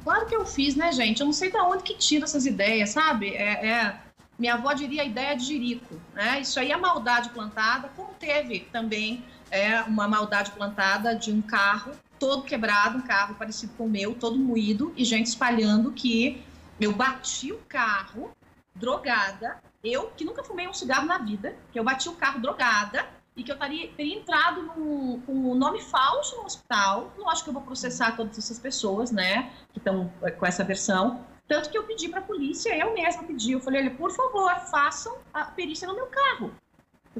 Claro 0.04 0.26
que 0.26 0.36
eu 0.36 0.46
fiz, 0.46 0.76
né, 0.76 0.92
gente? 0.92 1.22
Eu 1.22 1.28
não 1.28 1.34
sei 1.34 1.50
de 1.50 1.58
onde 1.58 1.84
que 1.84 1.94
tira 1.94 2.26
essas 2.26 2.46
ideias, 2.46 2.90
sabe? 2.90 3.36
É, 3.36 3.68
é, 3.68 3.96
minha 4.38 4.56
avó 4.56 4.74
diria 4.74 5.04
a 5.04 5.06
ideia 5.06 5.34
de 5.34 5.46
jirico, 5.46 5.96
né? 6.14 6.42
Isso 6.42 6.60
aí 6.60 6.74
é 6.74 6.78
maldade 6.78 7.30
plantada, 7.30 7.90
como 7.96 8.14
teve 8.20 8.62
também 8.72 9.24
é, 9.52 9.82
uma 9.82 10.08
maldade 10.08 10.52
plantada 10.52 11.16
de 11.16 11.32
um 11.32 11.42
carro 11.42 11.92
todo 12.20 12.44
quebrado, 12.44 12.98
um 12.98 13.02
carro 13.02 13.36
parecido 13.36 13.74
com 13.78 13.86
o 13.86 13.90
meu, 13.90 14.14
todo 14.14 14.38
moído, 14.38 14.94
e 14.96 15.06
gente 15.06 15.28
espalhando 15.28 15.92
que 15.92 16.44
eu 16.80 16.92
bati 16.92 17.52
o 17.54 17.60
carro 17.68 18.32
drogada, 18.76 19.62
eu 19.84 20.08
que 20.12 20.26
nunca 20.26 20.44
fumei 20.44 20.68
um 20.68 20.74
cigarro 20.74 21.06
na 21.06 21.18
vida, 21.18 21.56
que 21.72 21.80
eu 21.80 21.84
bati 21.84 22.10
o 22.10 22.14
carro 22.14 22.42
drogada, 22.42 23.06
e 23.40 23.44
que 23.44 23.52
eu 23.52 23.58
taria, 23.58 23.90
teria 23.96 24.18
entrado 24.18 24.64
no, 24.64 25.22
com 25.22 25.32
o 25.32 25.56
nome 25.56 25.82
falso 25.82 26.36
no 26.36 26.46
hospital. 26.46 27.14
Não 27.18 27.30
acho 27.30 27.44
que 27.44 27.50
eu 27.50 27.54
vou 27.54 27.62
processar 27.62 28.12
todas 28.18 28.38
essas 28.38 28.60
pessoas, 28.60 29.12
né, 29.12 29.50
que 29.72 29.80
estão 29.80 30.12
é, 30.24 30.32
com 30.32 30.46
essa 30.46 30.64
versão. 30.64 31.26
Tanto 31.48 31.70
que 31.70 31.78
eu 31.78 31.84
pedi 31.84 32.10
para 32.10 32.20
a 32.20 32.24
polícia, 32.24 32.76
eu 32.78 32.94
mesma 32.94 33.24
pedi, 33.24 33.54
eu 33.54 33.62
falei, 33.62 33.82
olha, 33.82 33.96
por 33.96 34.12
favor, 34.12 34.54
façam 34.70 35.18
a 35.34 35.46
perícia 35.46 35.88
no 35.88 35.96
meu 35.96 36.08
carro. 36.08 36.52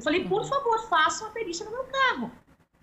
Eu 0.00 0.02
falei, 0.02 0.26
por 0.26 0.42
favor, 0.46 0.88
façam 0.88 1.28
a 1.28 1.30
perícia 1.30 1.62
no 1.66 1.72
meu 1.72 1.84
carro. 1.84 2.30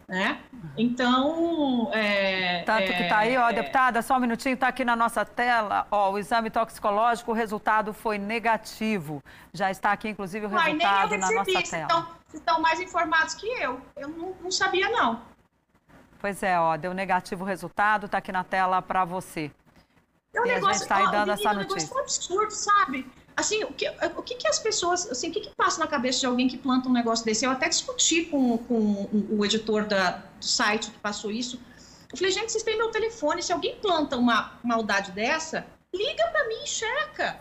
Né? 0.08 0.40
Então. 0.78 1.90
É, 1.92 2.62
Tanto 2.64 2.84
é, 2.84 2.94
que 2.94 3.04
está 3.04 3.18
aí, 3.18 3.36
ó, 3.36 3.50
é, 3.50 3.54
deputada, 3.54 4.04
só 4.04 4.16
um 4.16 4.20
minutinho, 4.20 4.54
está 4.54 4.68
aqui 4.68 4.86
na 4.86 4.96
nossa 4.96 5.26
tela, 5.26 5.88
ó, 5.92 6.12
o 6.12 6.20
exame 6.20 6.52
toxicológico, 6.52 7.32
o 7.32 7.34
resultado 7.34 7.92
foi 7.92 8.20
negativo. 8.20 9.22
Já 9.52 9.72
está 9.72 9.92
aqui, 9.92 10.10
inclusive, 10.10 10.46
o 10.46 10.50
resultado 10.50 11.18
na 11.18 11.32
nossa 11.32 11.64
tela. 11.64 11.84
Então, 11.86 12.08
estão 12.34 12.62
mais 12.62 12.80
informados 12.80 13.34
que 13.34 13.48
eu. 13.48 13.82
Eu 13.96 14.10
não, 14.10 14.36
não 14.40 14.52
sabia, 14.52 14.88
não. 14.90 15.20
Pois 16.20 16.44
é, 16.44 16.60
ó, 16.60 16.78
deu 16.78 16.94
negativo 16.94 17.44
o 17.44 17.48
resultado, 17.48 18.06
está 18.06 18.20
aqui 18.20 18.32
na 18.32 18.44
tela 18.44 18.80
para 18.80 19.04
você. 19.04 19.52
É 20.34 20.40
um 20.40 20.46
e 20.46 20.50
negócio, 20.50 20.70
a 20.70 20.74
gente 20.74 20.82
está 20.84 20.96
aí 20.98 21.12
dando 21.12 21.30
ó, 21.30 21.34
essa 21.34 21.54
notícia. 21.54 21.88
É 21.88 21.90
um 21.90 21.96
negócio 21.96 22.00
absurdo, 22.00 22.52
sabe? 22.52 23.12
Assim, 23.38 23.64
o 23.64 23.72
que, 23.72 23.88
o 23.88 24.24
que, 24.24 24.34
que 24.34 24.48
as 24.48 24.58
pessoas, 24.58 25.12
assim, 25.12 25.30
o 25.30 25.32
que, 25.32 25.42
que 25.42 25.56
passa 25.56 25.80
na 25.80 25.86
cabeça 25.86 26.22
de 26.22 26.26
alguém 26.26 26.48
que 26.48 26.58
planta 26.58 26.90
um 26.90 26.92
negócio 26.92 27.24
desse? 27.24 27.46
Eu 27.46 27.52
até 27.52 27.70
discuti 27.70 28.26
com, 28.26 28.58
com 28.58 29.08
o 29.30 29.46
editor 29.46 29.86
da, 29.86 30.24
do 30.40 30.44
site 30.44 30.90
que 30.90 30.98
passou 30.98 31.30
isso. 31.30 31.62
Eu 32.12 32.18
falei, 32.18 32.32
gente, 32.32 32.52
vocês 32.52 32.64
têm 32.64 32.76
meu 32.76 32.90
telefone, 32.90 33.44
se 33.44 33.54
alguém 33.54 33.76
planta 33.76 34.18
uma 34.18 34.60
maldade 34.64 35.12
dessa, 35.12 35.68
liga 35.94 36.28
para 36.30 36.48
mim 36.48 36.64
e 36.64 36.68
checa. 36.68 37.40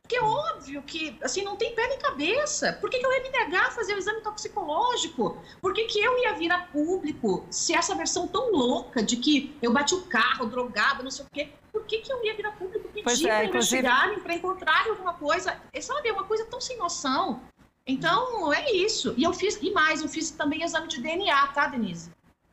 Porque 0.00 0.16
é 0.16 0.22
óbvio 0.22 0.82
que, 0.82 1.18
assim, 1.22 1.42
não 1.42 1.56
tem 1.56 1.74
pé 1.74 1.88
nem 1.88 1.98
cabeça. 1.98 2.72
Por 2.80 2.88
que, 2.88 2.98
que 2.98 3.04
eu 3.04 3.12
ia 3.12 3.22
me 3.22 3.28
negar 3.28 3.66
a 3.66 3.70
fazer 3.70 3.94
o 3.94 3.98
exame 3.98 4.22
toxicológico? 4.22 5.42
Por 5.60 5.74
que, 5.74 5.84
que 5.84 5.98
eu 5.98 6.18
ia 6.20 6.32
vir 6.34 6.52
a 6.52 6.58
público 6.58 7.46
se 7.50 7.74
essa 7.74 7.94
versão 7.94 8.26
tão 8.26 8.50
louca 8.50 9.02
de 9.02 9.18
que 9.18 9.54
eu 9.60 9.72
bati 9.72 9.94
o 9.94 10.02
carro, 10.02 10.46
drogado, 10.46 11.02
não 11.02 11.10
sei 11.10 11.26
o 11.26 11.28
quê, 11.30 11.48
por 11.70 11.84
que, 11.84 11.98
que 11.98 12.10
eu 12.10 12.24
ia 12.24 12.34
vir 12.34 12.46
a 12.46 12.52
público 12.52 12.83
pedir 13.04 13.28
é, 13.28 13.36
para 13.36 13.44
inclusive... 13.44 13.78
investigarem, 13.78 14.20
para 14.20 14.34
encontrarem 14.34 14.90
alguma 14.90 15.14
coisa? 15.14 15.60
É, 15.72 15.80
sabe, 15.80 16.08
é 16.08 16.12
uma 16.12 16.24
coisa 16.24 16.44
tão 16.46 16.60
sem 16.60 16.76
noção. 16.78 17.40
Então, 17.86 18.52
é 18.52 18.72
isso. 18.72 19.14
E 19.16 19.22
eu 19.22 19.32
fiz, 19.32 19.58
e 19.60 19.70
mais, 19.70 20.02
eu 20.02 20.08
fiz 20.08 20.30
também 20.30 20.62
exame 20.62 20.88
de 20.88 21.00
DNA, 21.00 21.46
tá, 21.48 21.66
Denise? 21.66 22.10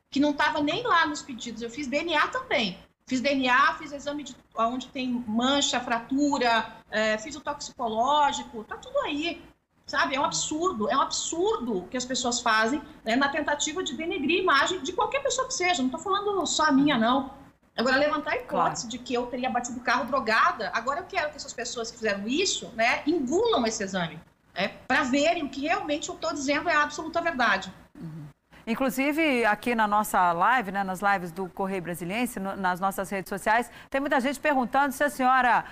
Que 0.09 0.19
não 0.19 0.31
estava 0.31 0.61
nem 0.61 0.83
lá 0.83 1.05
nos 1.05 1.21
pedidos, 1.21 1.61
eu 1.61 1.69
fiz 1.69 1.87
DNA 1.87 2.27
também. 2.27 2.77
Fiz 3.07 3.21
DNA, 3.21 3.75
fiz 3.75 3.91
exame 3.91 4.23
de 4.23 4.35
onde 4.57 4.87
tem 4.87 5.23
mancha, 5.27 5.79
fratura, 5.79 6.75
é, 6.89 7.17
fiz 7.17 7.35
o 7.35 7.41
toxicológico, 7.41 8.63
tá 8.63 8.77
tudo 8.77 8.97
aí. 8.99 9.41
Sabe? 9.85 10.15
É 10.15 10.19
um 10.19 10.23
absurdo, 10.23 10.89
é 10.89 10.95
um 10.95 11.01
absurdo 11.01 11.87
que 11.89 11.97
as 11.97 12.05
pessoas 12.05 12.39
fazem 12.39 12.81
né, 13.03 13.15
na 13.15 13.27
tentativa 13.27 13.83
de 13.83 13.95
denegrir 13.95 14.39
a 14.39 14.43
imagem 14.43 14.81
de 14.81 14.93
qualquer 14.93 15.21
pessoa 15.21 15.47
que 15.47 15.53
seja. 15.53 15.81
Não 15.81 15.87
estou 15.87 15.99
falando 15.99 16.45
só 16.45 16.65
a 16.65 16.71
minha, 16.71 16.97
não. 16.97 17.31
Agora, 17.77 17.95
levantar 17.95 18.31
a 18.31 18.35
hipótese 18.35 18.83
claro. 18.83 18.89
de 18.89 18.97
que 18.99 19.13
eu 19.13 19.25
teria 19.27 19.49
batido 19.49 19.79
o 19.79 19.81
carro 19.81 20.05
drogada, 20.05 20.69
agora 20.73 20.99
eu 20.99 21.05
quero 21.05 21.29
que 21.29 21.37
essas 21.37 21.53
pessoas 21.53 21.89
que 21.89 21.97
fizeram 21.97 22.27
isso, 22.27 22.69
né, 22.75 23.01
engulam 23.07 23.65
esse 23.65 23.83
exame, 23.83 24.19
né, 24.53 24.73
para 24.87 25.03
verem 25.03 25.43
o 25.43 25.49
que 25.49 25.61
realmente 25.61 26.09
eu 26.09 26.15
estou 26.15 26.33
dizendo 26.33 26.69
é 26.69 26.75
a 26.75 26.83
absoluta 26.83 27.21
verdade. 27.21 27.73
Inclusive, 28.67 29.43
aqui 29.45 29.73
na 29.73 29.87
nossa 29.87 30.31
live, 30.31 30.71
né, 30.71 30.83
nas 30.83 30.99
lives 31.01 31.31
do 31.31 31.47
Correio 31.49 31.81
Brasiliense, 31.81 32.39
no, 32.39 32.55
nas 32.55 32.79
nossas 32.79 33.09
redes 33.09 33.29
sociais, 33.29 33.71
tem 33.89 33.99
muita 33.99 34.19
gente 34.19 34.39
perguntando 34.39 34.93
se 34.93 35.03
a 35.03 35.09
senhora 35.09 35.65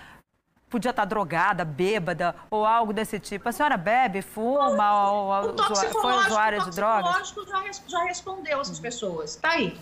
podia 0.69 0.91
estar 0.91 1.05
drogada, 1.05 1.65
bêbada 1.65 2.35
ou 2.49 2.65
algo 2.65 2.93
desse 2.93 3.19
tipo. 3.19 3.47
A 3.47 3.51
senhora 3.51 3.77
bebe, 3.77 4.21
fuma 4.21 5.11
ou, 5.11 5.27
ou 5.27 5.75
foi 6.01 6.13
usuária 6.25 6.59
de 6.61 6.71
drogas? 6.71 7.31
O 7.35 7.45
já, 7.45 7.63
já 7.87 8.03
respondeu 8.03 8.61
essas 8.61 8.79
pessoas. 8.79 9.35
Está 9.35 9.49
aí. 9.49 9.77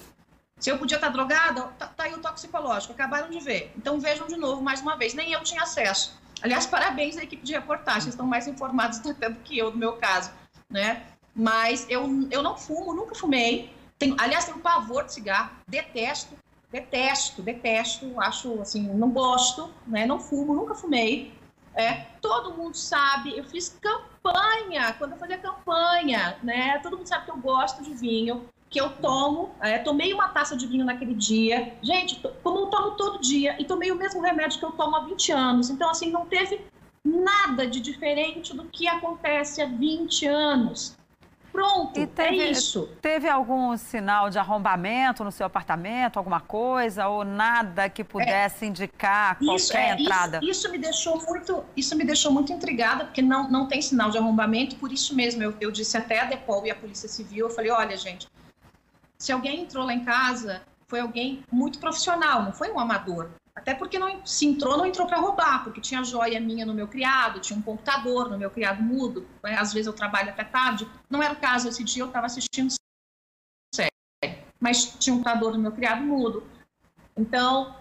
Se 0.59 0.71
eu 0.71 0.77
podia 0.77 0.97
estar 0.97 1.09
drogada, 1.09 1.63
tá, 1.77 1.87
tá 1.87 2.03
aí 2.03 2.13
o 2.13 2.21
toxicológico. 2.21 2.93
Acabaram 2.93 3.29
de 3.29 3.39
ver. 3.39 3.71
Então 3.77 3.99
vejam 3.99 4.27
de 4.27 4.35
novo, 4.35 4.61
mais 4.61 4.81
uma 4.81 4.95
vez. 4.95 5.13
Nem 5.13 5.31
eu 5.31 5.43
tinha 5.43 5.61
acesso. 5.61 6.19
Aliás, 6.41 6.65
parabéns 6.67 7.17
à 7.17 7.23
equipe 7.23 7.43
de 7.43 7.53
reportagem. 7.53 8.09
Estão 8.09 8.25
mais 8.25 8.47
informados 8.47 8.99
até 9.05 9.29
do 9.29 9.39
que 9.41 9.57
eu, 9.57 9.71
no 9.71 9.77
meu 9.77 9.93
caso. 9.93 10.31
Né? 10.69 11.05
Mas 11.35 11.85
eu, 11.89 12.27
eu 12.31 12.41
não 12.41 12.57
fumo, 12.57 12.93
nunca 12.93 13.13
fumei. 13.13 13.73
Tenho, 13.99 14.15
aliás, 14.19 14.45
tenho 14.45 14.59
pavor 14.59 15.05
de 15.05 15.13
cigarro, 15.13 15.51
detesto, 15.67 16.35
detesto, 16.71 17.41
detesto, 17.41 18.19
acho 18.19 18.61
assim, 18.61 18.81
não 18.81 19.09
gosto, 19.09 19.73
né? 19.87 20.05
Não 20.05 20.19
fumo, 20.19 20.53
nunca 20.53 20.75
fumei. 20.75 21.33
É, 21.73 21.93
todo 22.21 22.55
mundo 22.55 22.75
sabe, 22.75 23.37
eu 23.37 23.43
fiz 23.43 23.77
campanha, 23.81 24.93
quando 24.97 25.11
eu 25.11 25.17
fazia 25.17 25.37
campanha, 25.37 26.37
né? 26.43 26.79
Todo 26.79 26.97
mundo 26.97 27.07
sabe 27.07 27.25
que 27.25 27.31
eu 27.31 27.37
gosto 27.37 27.83
de 27.83 27.93
vinho, 27.93 28.47
que 28.69 28.79
eu 28.79 28.89
tomo, 28.89 29.51
é, 29.61 29.77
tomei 29.77 30.13
uma 30.13 30.27
taça 30.29 30.55
de 30.55 30.67
vinho 30.67 30.85
naquele 30.85 31.13
dia. 31.13 31.73
Gente, 31.81 32.21
como 32.43 32.59
eu 32.59 32.65
tomo 32.67 32.91
todo 32.91 33.21
dia, 33.21 33.55
e 33.59 33.65
tomei 33.65 33.91
o 33.91 33.95
mesmo 33.95 34.21
remédio 34.21 34.59
que 34.59 34.65
eu 34.65 34.71
tomo 34.71 34.95
há 34.95 35.01
20 35.01 35.31
anos. 35.31 35.69
Então, 35.69 35.89
assim, 35.89 36.11
não 36.11 36.25
teve 36.25 36.61
nada 37.03 37.65
de 37.65 37.79
diferente 37.79 38.55
do 38.55 38.65
que 38.65 38.87
acontece 38.87 39.61
há 39.61 39.65
20 39.65 40.25
anos. 40.25 40.97
Pronto, 41.57 41.99
e 41.99 42.03
é 42.03 42.05
teve, 42.05 42.39
é 42.39 42.51
isso. 42.51 42.87
Teve 43.01 43.27
algum 43.27 43.75
sinal 43.77 44.29
de 44.29 44.37
arrombamento 44.37 45.23
no 45.23 45.31
seu 45.31 45.43
apartamento, 45.43 46.17
alguma 46.17 46.39
coisa, 46.39 47.07
ou 47.07 47.25
nada 47.25 47.89
que 47.89 48.03
pudesse 48.03 48.65
é, 48.65 48.67
indicar 48.67 49.39
qualquer 49.39 49.55
isso, 49.55 49.75
é, 49.75 49.99
entrada? 49.99 50.37
Isso, 50.37 50.51
isso, 50.51 50.71
me 50.71 50.77
deixou 50.77 51.19
muito, 51.25 51.63
isso 51.75 51.95
me 51.95 52.05
deixou 52.05 52.31
muito 52.31 52.53
intrigada, 52.53 53.05
porque 53.05 53.23
não, 53.23 53.49
não 53.49 53.65
tem 53.67 53.81
sinal 53.81 54.11
de 54.11 54.19
arrombamento, 54.19 54.75
por 54.75 54.91
isso 54.91 55.15
mesmo 55.15 55.41
eu, 55.41 55.55
eu 55.59 55.71
disse 55.71 55.97
até 55.97 56.19
a 56.19 56.25
Depol 56.25 56.63
e 56.63 56.69
a 56.69 56.75
Polícia 56.75 57.09
Civil, 57.09 57.47
eu 57.47 57.49
falei, 57.49 57.71
olha, 57.71 57.97
gente, 57.97 58.27
se 59.17 59.31
alguém 59.31 59.61
entrou 59.61 59.85
lá 59.85 59.93
em 59.93 60.03
casa, 60.03 60.61
foi 60.87 60.99
alguém 60.99 61.43
muito 61.51 61.79
profissional, 61.79 62.43
não 62.43 62.53
foi 62.53 62.71
um 62.71 62.79
amador. 62.79 63.29
Até 63.55 63.73
porque 63.73 63.97
não, 63.97 64.23
se 64.23 64.45
entrou, 64.45 64.77
não 64.77 64.85
entrou 64.85 65.07
para 65.07 65.17
roubar, 65.17 65.63
porque 65.63 65.81
tinha 65.81 66.03
joia 66.03 66.39
minha 66.39 66.63
no 66.63 66.75
meu 66.75 66.87
criado, 66.87 67.39
tinha 67.39 67.57
um 67.57 67.61
computador 67.61 68.29
no 68.29 68.37
meu 68.37 68.51
criado 68.51 68.83
mudo. 68.83 69.27
Né? 69.43 69.57
Às 69.57 69.73
vezes 69.73 69.87
eu 69.87 69.93
trabalho 69.93 70.29
até 70.29 70.43
tarde. 70.43 70.87
Não 71.09 71.23
era 71.23 71.33
o 71.33 71.37
caso, 71.37 71.67
esse 71.67 71.83
dia 71.83 72.03
eu 72.03 72.07
estava 72.07 72.27
assistindo 72.27 72.71
série, 73.73 73.91
mas 74.59 74.95
tinha 74.99 75.13
um 75.13 75.17
computador 75.17 75.53
no 75.53 75.59
meu 75.59 75.71
criado 75.71 76.03
mudo. 76.03 76.45
Então, 77.17 77.75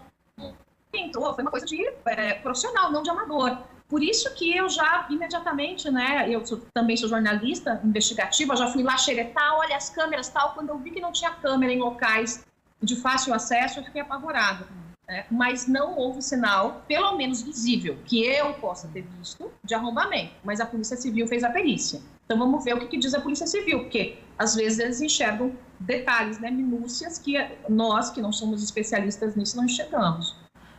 entrou, 0.94 1.35
foi 1.35 1.44
uma 1.44 1.51
coisa 1.51 1.66
de 1.66 1.87
é, 2.07 2.35
profissional, 2.35 2.90
não 2.90 3.03
de 3.03 3.11
amador. 3.11 3.59
Por 3.88 4.03
isso 4.03 4.35
que 4.35 4.57
eu 4.57 4.68
já 4.68 5.07
imediatamente, 5.09 5.90
né, 5.90 6.29
eu 6.29 6.44
sou, 6.44 6.61
também 6.75 6.96
sou 6.96 7.09
jornalista 7.09 7.81
investigativa, 7.85 8.57
já 8.57 8.66
fui 8.66 8.83
lá 8.83 8.96
xeretar, 8.99 9.55
olha 9.55 9.77
as 9.77 9.90
câmeras 9.90 10.29
tal, 10.29 10.55
quando 10.55 10.70
eu 10.70 10.79
vi 10.79 10.90
que 10.90 11.01
não 11.01 11.12
tinha 11.12 11.31
câmera 11.31 11.72
em 11.72 11.79
locais 11.79 12.44
de 12.83 12.96
fácil 12.96 13.33
acesso, 13.33 13.79
eu 13.79 13.85
fiquei 13.85 14.01
apavorada. 14.01 14.66
é, 15.09 15.25
mas 15.31 15.68
não 15.68 15.96
houve 15.96 16.20
sinal, 16.20 16.83
pelo 16.88 17.16
menos 17.16 17.40
visível, 17.42 17.96
que 18.05 18.25
eu 18.25 18.55
possa 18.55 18.88
ter 18.88 19.03
visto 19.03 19.51
de 19.62 19.75
arrombamento. 19.75 20.33
Mas 20.42 20.61
a 20.61 20.66
Polícia 20.66 20.96
Civil 20.96 21.29
fez 21.29 21.44
a 21.44 21.51
perícia. 21.51 22.01
Então 22.25 22.37
vamos 22.37 22.64
ver 22.64 22.75
o 22.75 22.81
que, 22.81 22.88
que 22.88 22.99
diz 22.99 23.14
a 23.14 23.20
Polícia 23.20 23.46
Civil, 23.46 23.81
porque 23.85 24.18
às 24.37 24.57
vezes 24.57 24.81
eles 24.81 25.01
enxergam 25.01 25.53
detalhes, 25.79 26.40
né, 26.40 26.51
minúcias 26.51 27.18
que 27.18 27.35
nós, 27.68 28.11
que 28.11 28.20
não 28.20 28.33
somos 28.33 28.62
especialistas 28.62 29.37
nisso, 29.37 29.57
não 29.57 29.64
enxergamos. 29.64 30.35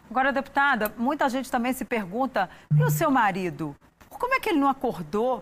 Agora, 0.10 0.32
deputada, 0.32 0.94
muita 0.98 1.30
gente 1.30 1.52
também 1.52 1.74
se 1.74 1.86
pergunta: 1.86 2.50
e 2.76 2.84
o 2.84 2.90
seu 2.90 3.12
marido? 3.12 3.76
Como 4.10 4.34
é 4.34 4.40
que 4.40 4.50
ele 4.50 4.60
não 4.60 4.70
acordou 4.70 5.42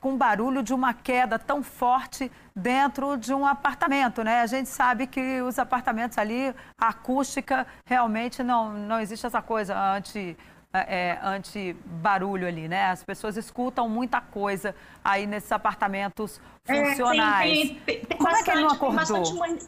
com 0.00 0.14
o 0.14 0.16
barulho 0.16 0.62
de 0.62 0.74
uma 0.74 0.92
queda 0.92 1.38
tão 1.38 1.62
forte 1.62 2.30
dentro 2.54 3.16
de 3.16 3.32
um 3.32 3.46
apartamento, 3.46 4.22
né? 4.22 4.40
A 4.40 4.46
gente 4.46 4.68
sabe 4.68 5.06
que 5.06 5.40
os 5.40 5.58
apartamentos 5.58 6.18
ali, 6.18 6.54
a 6.78 6.88
acústica, 6.88 7.66
realmente 7.86 8.42
não, 8.42 8.72
não 8.72 9.00
existe 9.00 9.26
essa 9.26 9.40
coisa 9.40 9.76
anti, 9.76 10.36
é, 10.72 11.12
é 11.12 11.20
anti-barulho 11.22 12.46
ali, 12.46 12.68
né? 12.68 12.90
As 12.90 13.02
pessoas 13.02 13.36
escutam 13.36 13.88
muita 13.88 14.20
coisa 14.20 14.74
aí 15.02 15.26
nesses 15.26 15.50
apartamentos 15.50 16.40
funcionais. 16.66 17.50
É, 17.50 17.54
tem, 17.54 17.74
tem, 17.80 18.00
tem, 18.04 18.18
Como 18.18 18.30
bastante, 18.30 18.40
é 18.40 18.44
que 18.44 18.58
ele 18.58 18.66
não 18.66 18.70
acordou? 18.70 19.34
Mãe, 19.36 19.58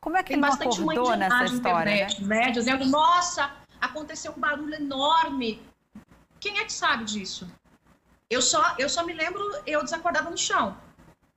Como 0.00 0.16
é 0.16 0.22
que 0.22 0.32
ele 0.34 0.40
não 0.40 0.52
acordou 0.52 1.16
nessa 1.16 1.44
história, 1.44 2.06
né? 2.20 2.50
Dizendo, 2.50 2.84
nossa, 2.86 3.50
aconteceu 3.82 4.32
um 4.32 4.40
barulho 4.40 4.74
enorme. 4.74 5.60
Quem 6.38 6.58
é 6.60 6.64
que 6.64 6.72
sabe 6.72 7.04
disso? 7.04 7.50
Eu 8.30 8.40
só, 8.40 8.76
eu 8.78 8.88
só 8.88 9.04
me 9.04 9.12
lembro 9.12 9.42
eu 9.66 9.82
desacordada 9.82 10.30
no 10.30 10.38
chão. 10.38 10.76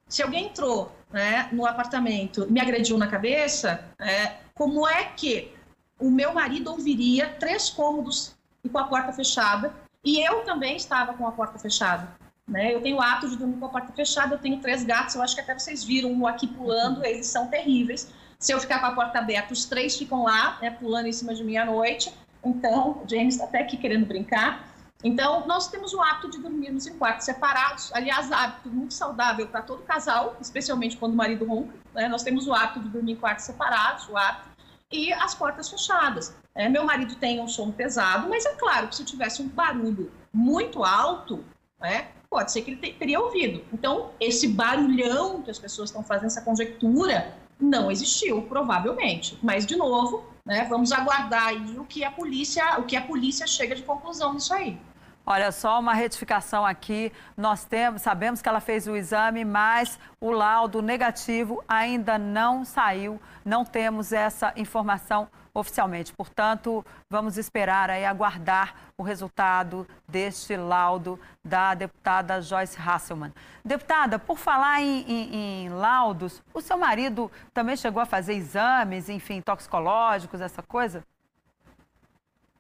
Se 0.08 0.22
alguém 0.22 0.46
entrou 0.46 0.96
né, 1.12 1.50
no 1.52 1.66
apartamento, 1.66 2.50
me 2.50 2.62
agrediu 2.62 2.98
na 2.98 3.08
cabeça, 3.08 3.90
é, 4.00 4.38
como 4.54 4.88
é 4.88 5.06
que 5.06 5.52
o 6.00 6.12
meu 6.12 6.34
marido 6.34 6.70
ouviria 6.72 7.36
três 7.40 7.70
cômodos 7.70 8.36
e 8.64 8.70
com 8.70 8.78
a 8.78 8.84
porta 8.86 9.12
fechada? 9.12 9.74
E 10.04 10.22
eu 10.22 10.44
também 10.44 10.78
estava 10.78 11.16
com 11.16 11.28
a 11.28 11.32
porta 11.32 11.58
fechada. 11.58 12.16
Né? 12.48 12.76
Eu 12.76 12.82
tenho 12.82 12.98
o 12.98 13.02
hábito 13.02 13.30
de 13.30 13.38
dormir 13.38 13.58
com 13.58 13.66
a 13.66 13.70
porta 13.70 13.92
fechada, 13.92 14.36
eu 14.36 14.40
tenho 14.40 14.62
três 14.62 14.84
gatos, 14.84 15.16
eu 15.16 15.24
acho 15.24 15.34
que 15.34 15.42
até 15.42 15.58
vocês 15.58 15.84
viram 15.84 16.12
um 16.12 16.28
aqui 16.28 16.46
pulando, 16.46 17.04
eles 17.04 17.26
são 17.26 17.48
terríveis. 17.48 18.14
Se 18.38 18.54
eu 18.54 18.60
ficar 18.60 18.80
com 18.80 18.86
a 18.86 18.92
porta 18.92 19.18
aberta, 19.18 19.52
os 19.52 19.66
três 19.66 19.98
ficam 19.98 20.24
lá, 20.24 20.60
né, 20.62 20.70
pulando 20.70 21.08
em 21.08 21.12
cima 21.12 21.34
de 21.34 21.44
mim 21.44 21.58
à 21.58 21.66
noite. 21.66 22.14
Então, 22.46 23.02
James 23.08 23.34
está 23.34 23.46
até 23.46 23.62
aqui 23.62 23.76
querendo 23.76 24.06
brincar. 24.06 24.70
Então, 25.04 25.46
nós 25.46 25.68
temos 25.68 25.94
o 25.94 26.02
hábito 26.02 26.30
de 26.30 26.40
dormirmos 26.40 26.88
em 26.88 26.98
quartos 26.98 27.26
separados. 27.26 27.92
Aliás, 27.94 28.32
hábito 28.32 28.70
muito 28.70 28.94
saudável 28.94 29.48
para 29.48 29.62
todo 29.62 29.82
casal, 29.84 30.38
especialmente 30.40 30.96
quando 30.96 31.14
o 31.14 31.16
marido 31.16 31.46
ronca. 31.46 31.74
Né? 31.94 32.08
Nós 32.08 32.24
temos 32.24 32.48
o 32.48 32.54
hábito 32.54 32.80
de 32.80 32.90
dormir 32.90 33.14
em 33.14 33.16
quartos 33.16 33.46
separados, 33.46 34.08
o 34.08 34.16
hábito, 34.16 34.50
e 34.92 35.12
as 35.12 35.34
portas 35.36 35.70
fechadas. 35.70 36.36
É, 36.54 36.70
meu 36.70 36.86
marido 36.86 37.16
tem 37.16 37.42
um 37.42 37.48
som 37.48 37.72
pesado, 37.72 38.30
mas 38.30 38.46
é 38.46 38.54
claro 38.56 38.88
que 38.88 38.96
se 38.96 39.04
tivesse 39.04 39.42
um 39.42 39.48
barulho 39.48 40.12
muito 40.32 40.84
alto, 40.84 41.44
né, 41.80 42.10
pode 42.30 42.52
ser 42.52 42.62
que 42.62 42.72
ele 42.72 42.94
teria 42.94 43.20
ouvido. 43.20 43.64
Então, 43.74 44.12
esse 44.20 44.48
barulhão 44.48 45.42
que 45.42 45.52
as 45.52 45.60
pessoas 45.60 45.90
estão 45.90 46.04
fazendo, 46.04 46.28
essa 46.28 46.42
conjectura, 46.42 47.36
não 47.60 47.92
existiu, 47.92 48.42
provavelmente. 48.44 49.38
Mas, 49.42 49.66
de 49.66 49.76
novo, 49.76 50.24
né, 50.46 50.66
vamos 50.66 50.92
aguardar 50.92 51.48
aí 51.48 51.78
o 51.80 51.86
que 51.86 52.04
a 52.04 52.12
polícia, 52.12 52.80
o 52.80 52.84
que 52.84 52.96
a 52.96 53.02
polícia 53.06 53.48
chega 53.48 53.76
de 53.76 53.84
conclusão 53.84 54.34
nisso 54.34 54.54
aí. 54.54 54.80
Olha 55.28 55.52
só 55.52 55.80
uma 55.80 55.94
retificação 55.94 56.64
aqui. 56.64 57.12
Nós 57.36 57.66
temos, 57.66 58.04
sabemos 58.04 58.42
que 58.42 58.50
ela 58.50 58.60
fez 58.60 58.88
o 58.88 58.96
exame, 58.96 59.44
mas 59.44 60.00
o 60.22 60.30
laudo 60.30 60.82
negativo 60.84 61.64
ainda 61.68 62.20
não 62.20 62.64
saiu. 62.64 63.20
Não 63.44 63.66
temos 63.66 64.14
essa 64.14 64.54
informação 64.56 65.28
oficialmente. 65.52 66.14
Portanto, 66.14 66.86
vamos 67.10 67.38
esperar 67.38 67.90
aí 67.90 68.06
aguardar 68.06 68.76
o 68.98 69.02
resultado 69.02 69.88
deste 70.08 70.56
laudo 70.56 71.20
da 71.44 71.74
deputada 71.74 72.42
Joyce 72.42 72.78
Hasselman. 72.80 73.34
Deputada, 73.64 74.20
por 74.20 74.38
falar 74.38 74.82
em, 74.82 75.02
em, 75.08 75.36
em 75.66 75.70
laudos, 75.70 76.44
o 76.54 76.62
seu 76.62 76.78
marido 76.78 77.32
também 77.54 77.76
chegou 77.76 78.02
a 78.02 78.06
fazer 78.06 78.34
exames, 78.34 79.10
enfim, 79.10 79.42
toxicológicos, 79.42 80.40
essa 80.40 80.62
coisa? 80.62 81.04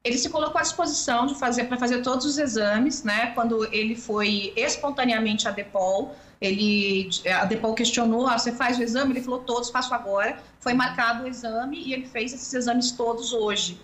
Ele 0.05 0.19
se 0.19 0.29
colocou 0.29 0.59
à 0.59 0.61
disposição 0.61 1.25
de 1.25 1.33
fazer 1.33 1.63
para 1.63 1.77
fazer 1.77 2.03
todos 2.03 2.27
os 2.27 2.37
exames, 2.37 3.03
né? 3.03 3.31
Quando 3.31 3.65
ele 3.73 3.95
foi 3.95 4.53
espontaneamente 4.55 5.47
à 5.47 5.51
Depol, 5.51 6.15
ele 6.39 7.09
a 7.27 7.43
Depol 7.45 7.73
questionou, 7.73 8.27
ah, 8.27 8.37
você 8.37 8.51
faz 8.51 8.77
o 8.77 8.83
exame? 8.83 9.13
Ele 9.13 9.23
falou 9.23 9.39
todos, 9.39 9.71
faço 9.71 9.95
agora. 9.95 10.37
Foi 10.59 10.75
marcado 10.75 11.23
o 11.23 11.27
exame 11.27 11.81
e 11.83 11.91
ele 11.91 12.05
fez 12.05 12.31
esses 12.35 12.53
exames 12.53 12.91
todos 12.91 13.33
hoje. 13.33 13.81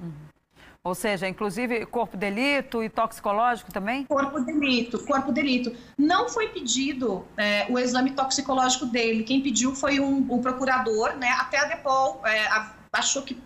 Uhum. 0.00 0.10
Ou 0.82 0.96
seja, 0.96 1.28
inclusive 1.28 1.86
corpo 1.86 2.16
delito 2.16 2.82
e 2.82 2.88
toxicológico 2.88 3.72
também? 3.72 4.04
Corpo 4.06 4.40
delito, 4.40 4.98
corpo 5.06 5.30
delito. 5.30 5.72
Não 5.96 6.28
foi 6.28 6.48
pedido 6.48 7.24
é, 7.36 7.66
o 7.70 7.78
exame 7.78 8.10
toxicológico 8.10 8.86
dele. 8.86 9.22
Quem 9.22 9.40
pediu 9.40 9.76
foi 9.76 10.00
um, 10.00 10.26
um 10.28 10.40
procurador, 10.40 11.14
né? 11.14 11.28
Até 11.38 11.58
a 11.58 11.66
Depol 11.66 12.20
é, 12.26 12.48
achou 12.92 13.22
que 13.22 13.40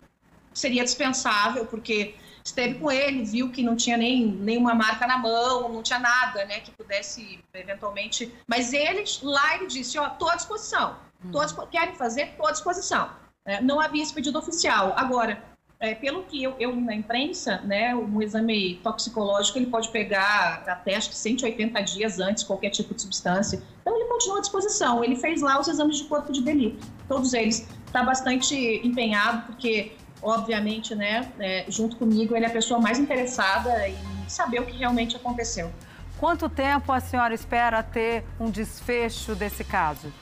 seria 0.57 0.83
dispensável, 0.83 1.67
porque 1.67 2.15
esteve 2.43 2.75
com 2.79 2.91
ele, 2.91 3.25
viu 3.25 3.51
que 3.51 3.63
não 3.63 3.77
tinha 3.77 3.97
nem 3.97 4.27
nenhuma 4.27 4.75
marca 4.75 5.07
na 5.07 5.19
mão, 5.19 5.69
não 5.69 5.83
tinha 5.83 5.99
nada, 5.99 6.45
né, 6.45 6.61
que 6.61 6.71
pudesse 6.71 7.41
eventualmente. 7.53 8.33
Mas 8.47 8.73
ele 8.73 9.05
lá 9.23 9.57
ele 9.57 9.67
disse, 9.67 9.99
ó, 9.99 10.09
tô 10.11 10.29
à 10.29 10.37
disposição, 10.37 10.97
à, 11.23 11.63
hum. 11.63 11.67
querem 11.71 11.95
fazer, 11.95 12.35
tô 12.37 12.47
à 12.47 12.53
disposição. 12.53 13.11
É, 13.45 13.61
não 13.61 13.81
havia 13.81 14.03
esse 14.03 14.15
pedido 14.15 14.39
oficial. 14.39 14.95
Agora, 14.97 15.43
é, 15.79 15.95
pelo 15.95 16.23
que 16.23 16.43
eu, 16.43 16.55
eu 16.59 16.75
na 16.75 16.95
imprensa, 16.95 17.59
né, 17.59 17.95
um 17.95 18.23
exame 18.23 18.77
toxicológico 18.83 19.59
ele 19.59 19.67
pode 19.67 19.91
pegar 19.91 20.65
até 20.67 20.97
acho 20.97 21.11
que 21.11 21.17
180 21.17 21.81
dias 21.83 22.19
antes 22.19 22.45
qualquer 22.45 22.71
tipo 22.71 22.95
de 22.95 23.03
substância. 23.03 23.63
Então 23.83 23.95
ele 23.95 24.07
continua 24.07 24.39
à 24.39 24.41
disposição. 24.41 25.05
Ele 25.05 25.17
fez 25.17 25.43
lá 25.43 25.61
os 25.61 25.69
exames 25.69 25.99
de 25.99 26.05
corpo 26.05 26.33
de 26.33 26.43
delito, 26.43 26.87
todos 27.09 27.35
eles. 27.35 27.69
Está 27.87 28.03
bastante 28.03 28.55
empenhado 28.85 29.47
porque 29.47 29.93
obviamente, 30.27 30.95
né, 30.95 31.31
é, 31.39 31.65
junto 31.69 31.97
comigo, 31.97 32.35
ele 32.35 32.45
é 32.45 32.49
a 32.49 32.53
pessoa 32.53 32.81
mais 32.81 32.99
interessada 32.99 33.89
em 33.89 33.97
saber 34.29 34.61
o 34.61 34.67
que 34.67 34.77
realmente 34.77 35.15
aconteceu. 35.15 35.73
Quanto 36.19 36.49
tempo 36.49 36.91
a 36.93 36.99
senhora 36.99 37.33
espera 37.33 37.83
ter 37.83 38.25
um 38.41 38.51
desfecho 38.51 39.35
desse 39.37 39.63
caso? 39.63 40.13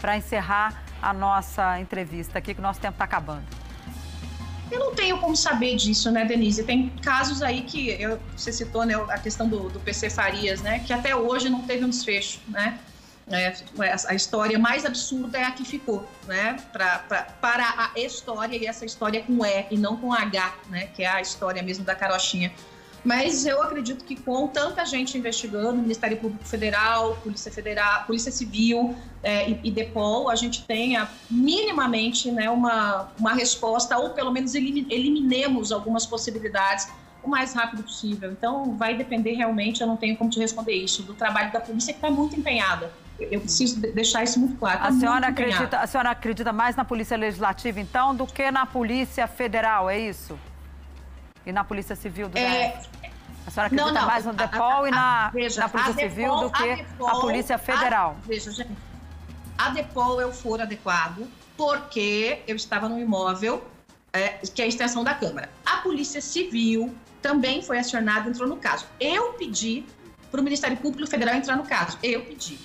Para 0.00 0.16
encerrar 0.16 0.84
a 1.00 1.12
nossa 1.12 1.80
entrevista 1.80 2.38
aqui, 2.38 2.52
que 2.52 2.60
o 2.60 2.62
nosso 2.62 2.80
tempo 2.80 2.94
está 2.94 3.04
acabando. 3.04 3.44
Eu 4.70 4.78
não 4.78 4.94
tenho 4.94 5.18
como 5.18 5.36
saber 5.36 5.76
disso, 5.76 6.10
né, 6.10 6.24
Denise? 6.24 6.64
Tem 6.64 6.88
casos 7.02 7.42
aí 7.42 7.62
que 7.62 7.90
eu, 7.90 8.18
você 8.36 8.52
citou 8.52 8.84
né, 8.84 8.94
a 8.94 9.18
questão 9.18 9.48
do, 9.48 9.68
do 9.68 9.80
PC 9.80 10.10
Farias, 10.10 10.60
né, 10.60 10.80
que 10.80 10.92
até 10.92 11.14
hoje 11.14 11.48
não 11.48 11.62
teve 11.62 11.84
um 11.84 11.90
desfecho, 11.90 12.40
né? 12.48 12.78
É, 13.32 13.54
a 14.08 14.14
história 14.14 14.58
mais 14.58 14.84
absurda 14.84 15.38
é 15.38 15.44
a 15.44 15.50
que 15.50 15.64
ficou, 15.64 16.06
né? 16.26 16.56
Pra, 16.72 16.98
pra, 17.00 17.22
para 17.40 17.90
a 17.94 17.98
história, 17.98 18.56
e 18.56 18.66
essa 18.66 18.84
história 18.84 19.22
com 19.22 19.44
E 19.44 19.66
e 19.70 19.78
não 19.78 19.96
com 19.96 20.12
H, 20.12 20.54
né? 20.68 20.88
Que 20.94 21.02
é 21.02 21.08
a 21.08 21.20
história 21.20 21.62
mesmo 21.62 21.84
da 21.84 21.94
carochinha. 21.94 22.52
Mas 23.04 23.44
eu 23.46 23.60
acredito 23.60 24.04
que 24.04 24.14
com 24.14 24.46
tanta 24.46 24.84
gente 24.86 25.18
investigando, 25.18 25.82
Ministério 25.82 26.16
Público 26.18 26.44
Federal, 26.44 27.16
Polícia 27.16 27.50
Federal, 27.50 28.04
Polícia 28.04 28.30
Civil 28.30 28.94
é, 29.22 29.50
e, 29.50 29.60
e 29.64 29.70
Depol, 29.72 30.30
a 30.30 30.36
gente 30.36 30.62
tenha 30.64 31.08
minimamente 31.28 32.30
né, 32.30 32.48
uma, 32.48 33.08
uma 33.18 33.34
resposta, 33.34 33.98
ou 33.98 34.10
pelo 34.10 34.30
menos 34.30 34.54
eliminemos 34.54 35.72
algumas 35.72 36.06
possibilidades 36.06 36.88
o 37.22 37.28
mais 37.28 37.54
rápido 37.54 37.82
possível. 37.82 38.30
Então, 38.30 38.76
vai 38.76 38.96
depender 38.96 39.32
realmente, 39.32 39.80
eu 39.80 39.86
não 39.86 39.96
tenho 39.96 40.16
como 40.16 40.30
te 40.30 40.38
responder 40.38 40.74
isso, 40.74 41.02
do 41.02 41.14
trabalho 41.14 41.52
da 41.52 41.60
polícia 41.60 41.92
que 41.92 41.98
está 41.98 42.10
muito 42.10 42.38
empenhada. 42.38 42.92
Eu 43.18 43.40
preciso 43.40 43.80
deixar 43.80 44.24
isso 44.24 44.40
muito 44.40 44.56
claro. 44.56 44.80
Tá 44.80 44.88
a, 44.88 44.92
senhora 44.92 45.26
acredita, 45.28 45.78
a 45.78 45.86
senhora 45.86 46.10
acredita 46.10 46.52
mais 46.52 46.74
na 46.74 46.84
Polícia 46.84 47.16
Legislativa, 47.16 47.80
então, 47.80 48.14
do 48.14 48.26
que 48.26 48.50
na 48.50 48.66
Polícia 48.66 49.26
Federal, 49.26 49.88
é 49.88 49.98
isso? 49.98 50.38
E 51.46 51.52
na 51.52 51.64
Polícia 51.64 51.94
Civil 51.94 52.28
do 52.28 52.38
é... 52.38 52.80
A 53.46 53.50
senhora 53.50 53.66
acredita 53.66 53.92
não, 53.92 54.00
não. 54.00 54.06
mais 54.06 54.24
no 54.24 54.32
DEPOL 54.32 54.62
a, 54.62 54.84
a, 54.84 54.88
e 54.88 54.90
na, 54.90 55.30
veja, 55.30 55.60
na 55.60 55.68
Polícia 55.68 55.94
Civil 55.94 56.36
do 56.36 56.50
que 56.50 56.70
a, 56.70 56.76
Depol, 56.76 57.08
a 57.08 57.20
Polícia 57.20 57.58
Federal? 57.58 58.16
veja, 58.24 58.52
gente, 58.52 58.70
a 59.58 59.70
DEPOL 59.70 60.20
é 60.20 60.26
o 60.26 60.32
foro 60.32 60.62
adequado 60.62 61.28
porque 61.56 62.42
eu 62.46 62.56
estava 62.56 62.88
no 62.88 62.98
imóvel 62.98 63.64
é, 64.12 64.28
que 64.54 64.62
é 64.62 64.64
a 64.64 64.68
extensão 64.68 65.02
da 65.02 65.14
Câmara. 65.14 65.48
A 65.64 65.78
Polícia 65.78 66.20
Civil 66.20 66.94
também 67.20 67.62
foi 67.62 67.78
acionada, 67.78 68.28
entrou 68.28 68.48
no 68.48 68.56
caso. 68.56 68.86
Eu 69.00 69.32
pedi 69.34 69.84
para 70.30 70.40
o 70.40 70.44
Ministério 70.44 70.76
Público 70.76 71.08
Federal 71.08 71.34
entrar 71.34 71.56
no 71.56 71.64
caso. 71.64 71.98
Eu 72.02 72.24
pedi. 72.24 72.58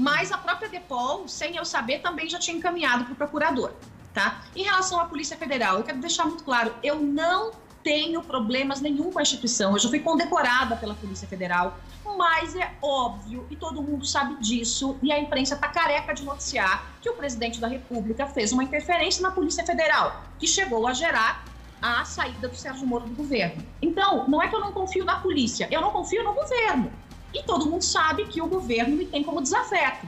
Mas 0.00 0.32
a 0.32 0.38
própria 0.38 0.66
Depol, 0.66 1.28
sem 1.28 1.56
eu 1.56 1.64
saber, 1.64 1.98
também 1.98 2.26
já 2.26 2.38
tinha 2.38 2.56
encaminhado 2.56 3.04
para 3.04 3.12
o 3.12 3.16
procurador. 3.16 3.70
Tá? 4.14 4.40
Em 4.56 4.62
relação 4.62 4.98
à 4.98 5.04
Polícia 5.04 5.36
Federal, 5.36 5.76
eu 5.76 5.84
quero 5.84 5.98
deixar 5.98 6.24
muito 6.24 6.42
claro, 6.42 6.74
eu 6.82 6.98
não 6.98 7.50
tenho 7.84 8.22
problemas 8.22 8.80
nenhum 8.80 9.12
com 9.12 9.18
a 9.18 9.22
instituição. 9.22 9.72
Eu 9.72 9.78
já 9.78 9.90
fui 9.90 10.00
condecorada 10.00 10.74
pela 10.74 10.94
Polícia 10.94 11.28
Federal, 11.28 11.78
mas 12.16 12.56
é 12.56 12.72
óbvio, 12.80 13.46
e 13.50 13.56
todo 13.56 13.82
mundo 13.82 14.06
sabe 14.06 14.36
disso, 14.36 14.98
e 15.02 15.12
a 15.12 15.18
imprensa 15.18 15.54
está 15.54 15.68
careca 15.68 16.14
de 16.14 16.24
noticiar 16.24 16.82
que 17.02 17.10
o 17.10 17.14
presidente 17.14 17.60
da 17.60 17.68
República 17.68 18.26
fez 18.26 18.52
uma 18.52 18.64
interferência 18.64 19.22
na 19.22 19.30
Polícia 19.30 19.64
Federal, 19.66 20.24
que 20.38 20.46
chegou 20.46 20.86
a 20.88 20.94
gerar 20.94 21.44
a 21.80 22.06
saída 22.06 22.48
do 22.48 22.56
Sérgio 22.56 22.86
Moro 22.86 23.04
do 23.04 23.14
governo. 23.14 23.62
Então, 23.82 24.26
não 24.28 24.42
é 24.42 24.48
que 24.48 24.54
eu 24.54 24.60
não 24.60 24.72
confio 24.72 25.04
na 25.04 25.20
polícia, 25.20 25.68
eu 25.70 25.82
não 25.82 25.90
confio 25.90 26.24
no 26.24 26.32
governo. 26.32 26.90
E 27.32 27.42
todo 27.42 27.66
mundo 27.66 27.82
sabe 27.82 28.26
que 28.26 28.40
o 28.40 28.46
governo 28.46 28.96
me 28.96 29.06
tem 29.06 29.22
como 29.22 29.40
desafeto. 29.40 30.06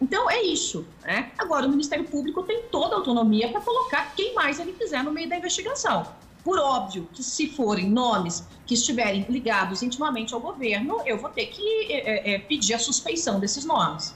Então, 0.00 0.30
é 0.30 0.42
isso. 0.42 0.86
Né? 1.02 1.30
Agora, 1.36 1.66
o 1.66 1.70
Ministério 1.70 2.04
Público 2.04 2.42
tem 2.42 2.62
toda 2.70 2.94
a 2.94 2.98
autonomia 2.98 3.48
para 3.50 3.60
colocar 3.60 4.14
quem 4.14 4.34
mais 4.34 4.58
ele 4.58 4.72
quiser 4.72 5.04
no 5.04 5.12
meio 5.12 5.28
da 5.28 5.36
investigação. 5.36 6.06
Por 6.42 6.58
óbvio 6.58 7.06
que, 7.12 7.22
se 7.22 7.48
forem 7.50 7.90
nomes 7.90 8.46
que 8.64 8.72
estiverem 8.72 9.26
ligados 9.28 9.82
intimamente 9.82 10.32
ao 10.32 10.40
governo, 10.40 11.02
eu 11.04 11.18
vou 11.18 11.28
ter 11.28 11.46
que 11.46 11.92
é, 11.92 12.34
é, 12.34 12.38
pedir 12.38 12.72
a 12.72 12.78
suspeição 12.78 13.38
desses 13.38 13.64
nomes. 13.64 14.14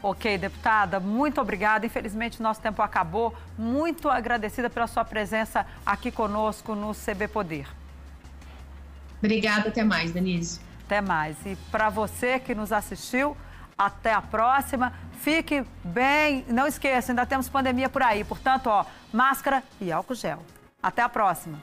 Ok, 0.00 0.38
deputada, 0.38 1.00
muito 1.00 1.40
obrigada. 1.40 1.84
Infelizmente, 1.84 2.40
nosso 2.40 2.60
tempo 2.60 2.80
acabou. 2.82 3.34
Muito 3.58 4.08
agradecida 4.08 4.70
pela 4.70 4.86
sua 4.86 5.04
presença 5.04 5.66
aqui 5.84 6.12
conosco 6.12 6.76
no 6.76 6.94
CB 6.94 7.26
Poder. 7.28 7.66
Obrigada, 9.18 9.70
até 9.70 9.82
mais, 9.82 10.12
Denise. 10.12 10.60
Até 10.86 11.00
mais. 11.00 11.36
E 11.44 11.56
para 11.70 11.90
você 11.90 12.38
que 12.38 12.54
nos 12.54 12.72
assistiu, 12.72 13.36
até 13.76 14.12
a 14.12 14.22
próxima. 14.22 14.92
Fique 15.20 15.64
bem. 15.84 16.44
Não 16.48 16.66
esqueça, 16.66 17.12
ainda 17.12 17.26
temos 17.26 17.48
pandemia 17.48 17.88
por 17.88 18.02
aí. 18.02 18.24
Portanto, 18.24 18.68
ó, 18.68 18.84
máscara 19.12 19.62
e 19.80 19.90
álcool 19.92 20.14
gel. 20.14 20.42
Até 20.82 21.02
a 21.02 21.08
próxima. 21.08 21.60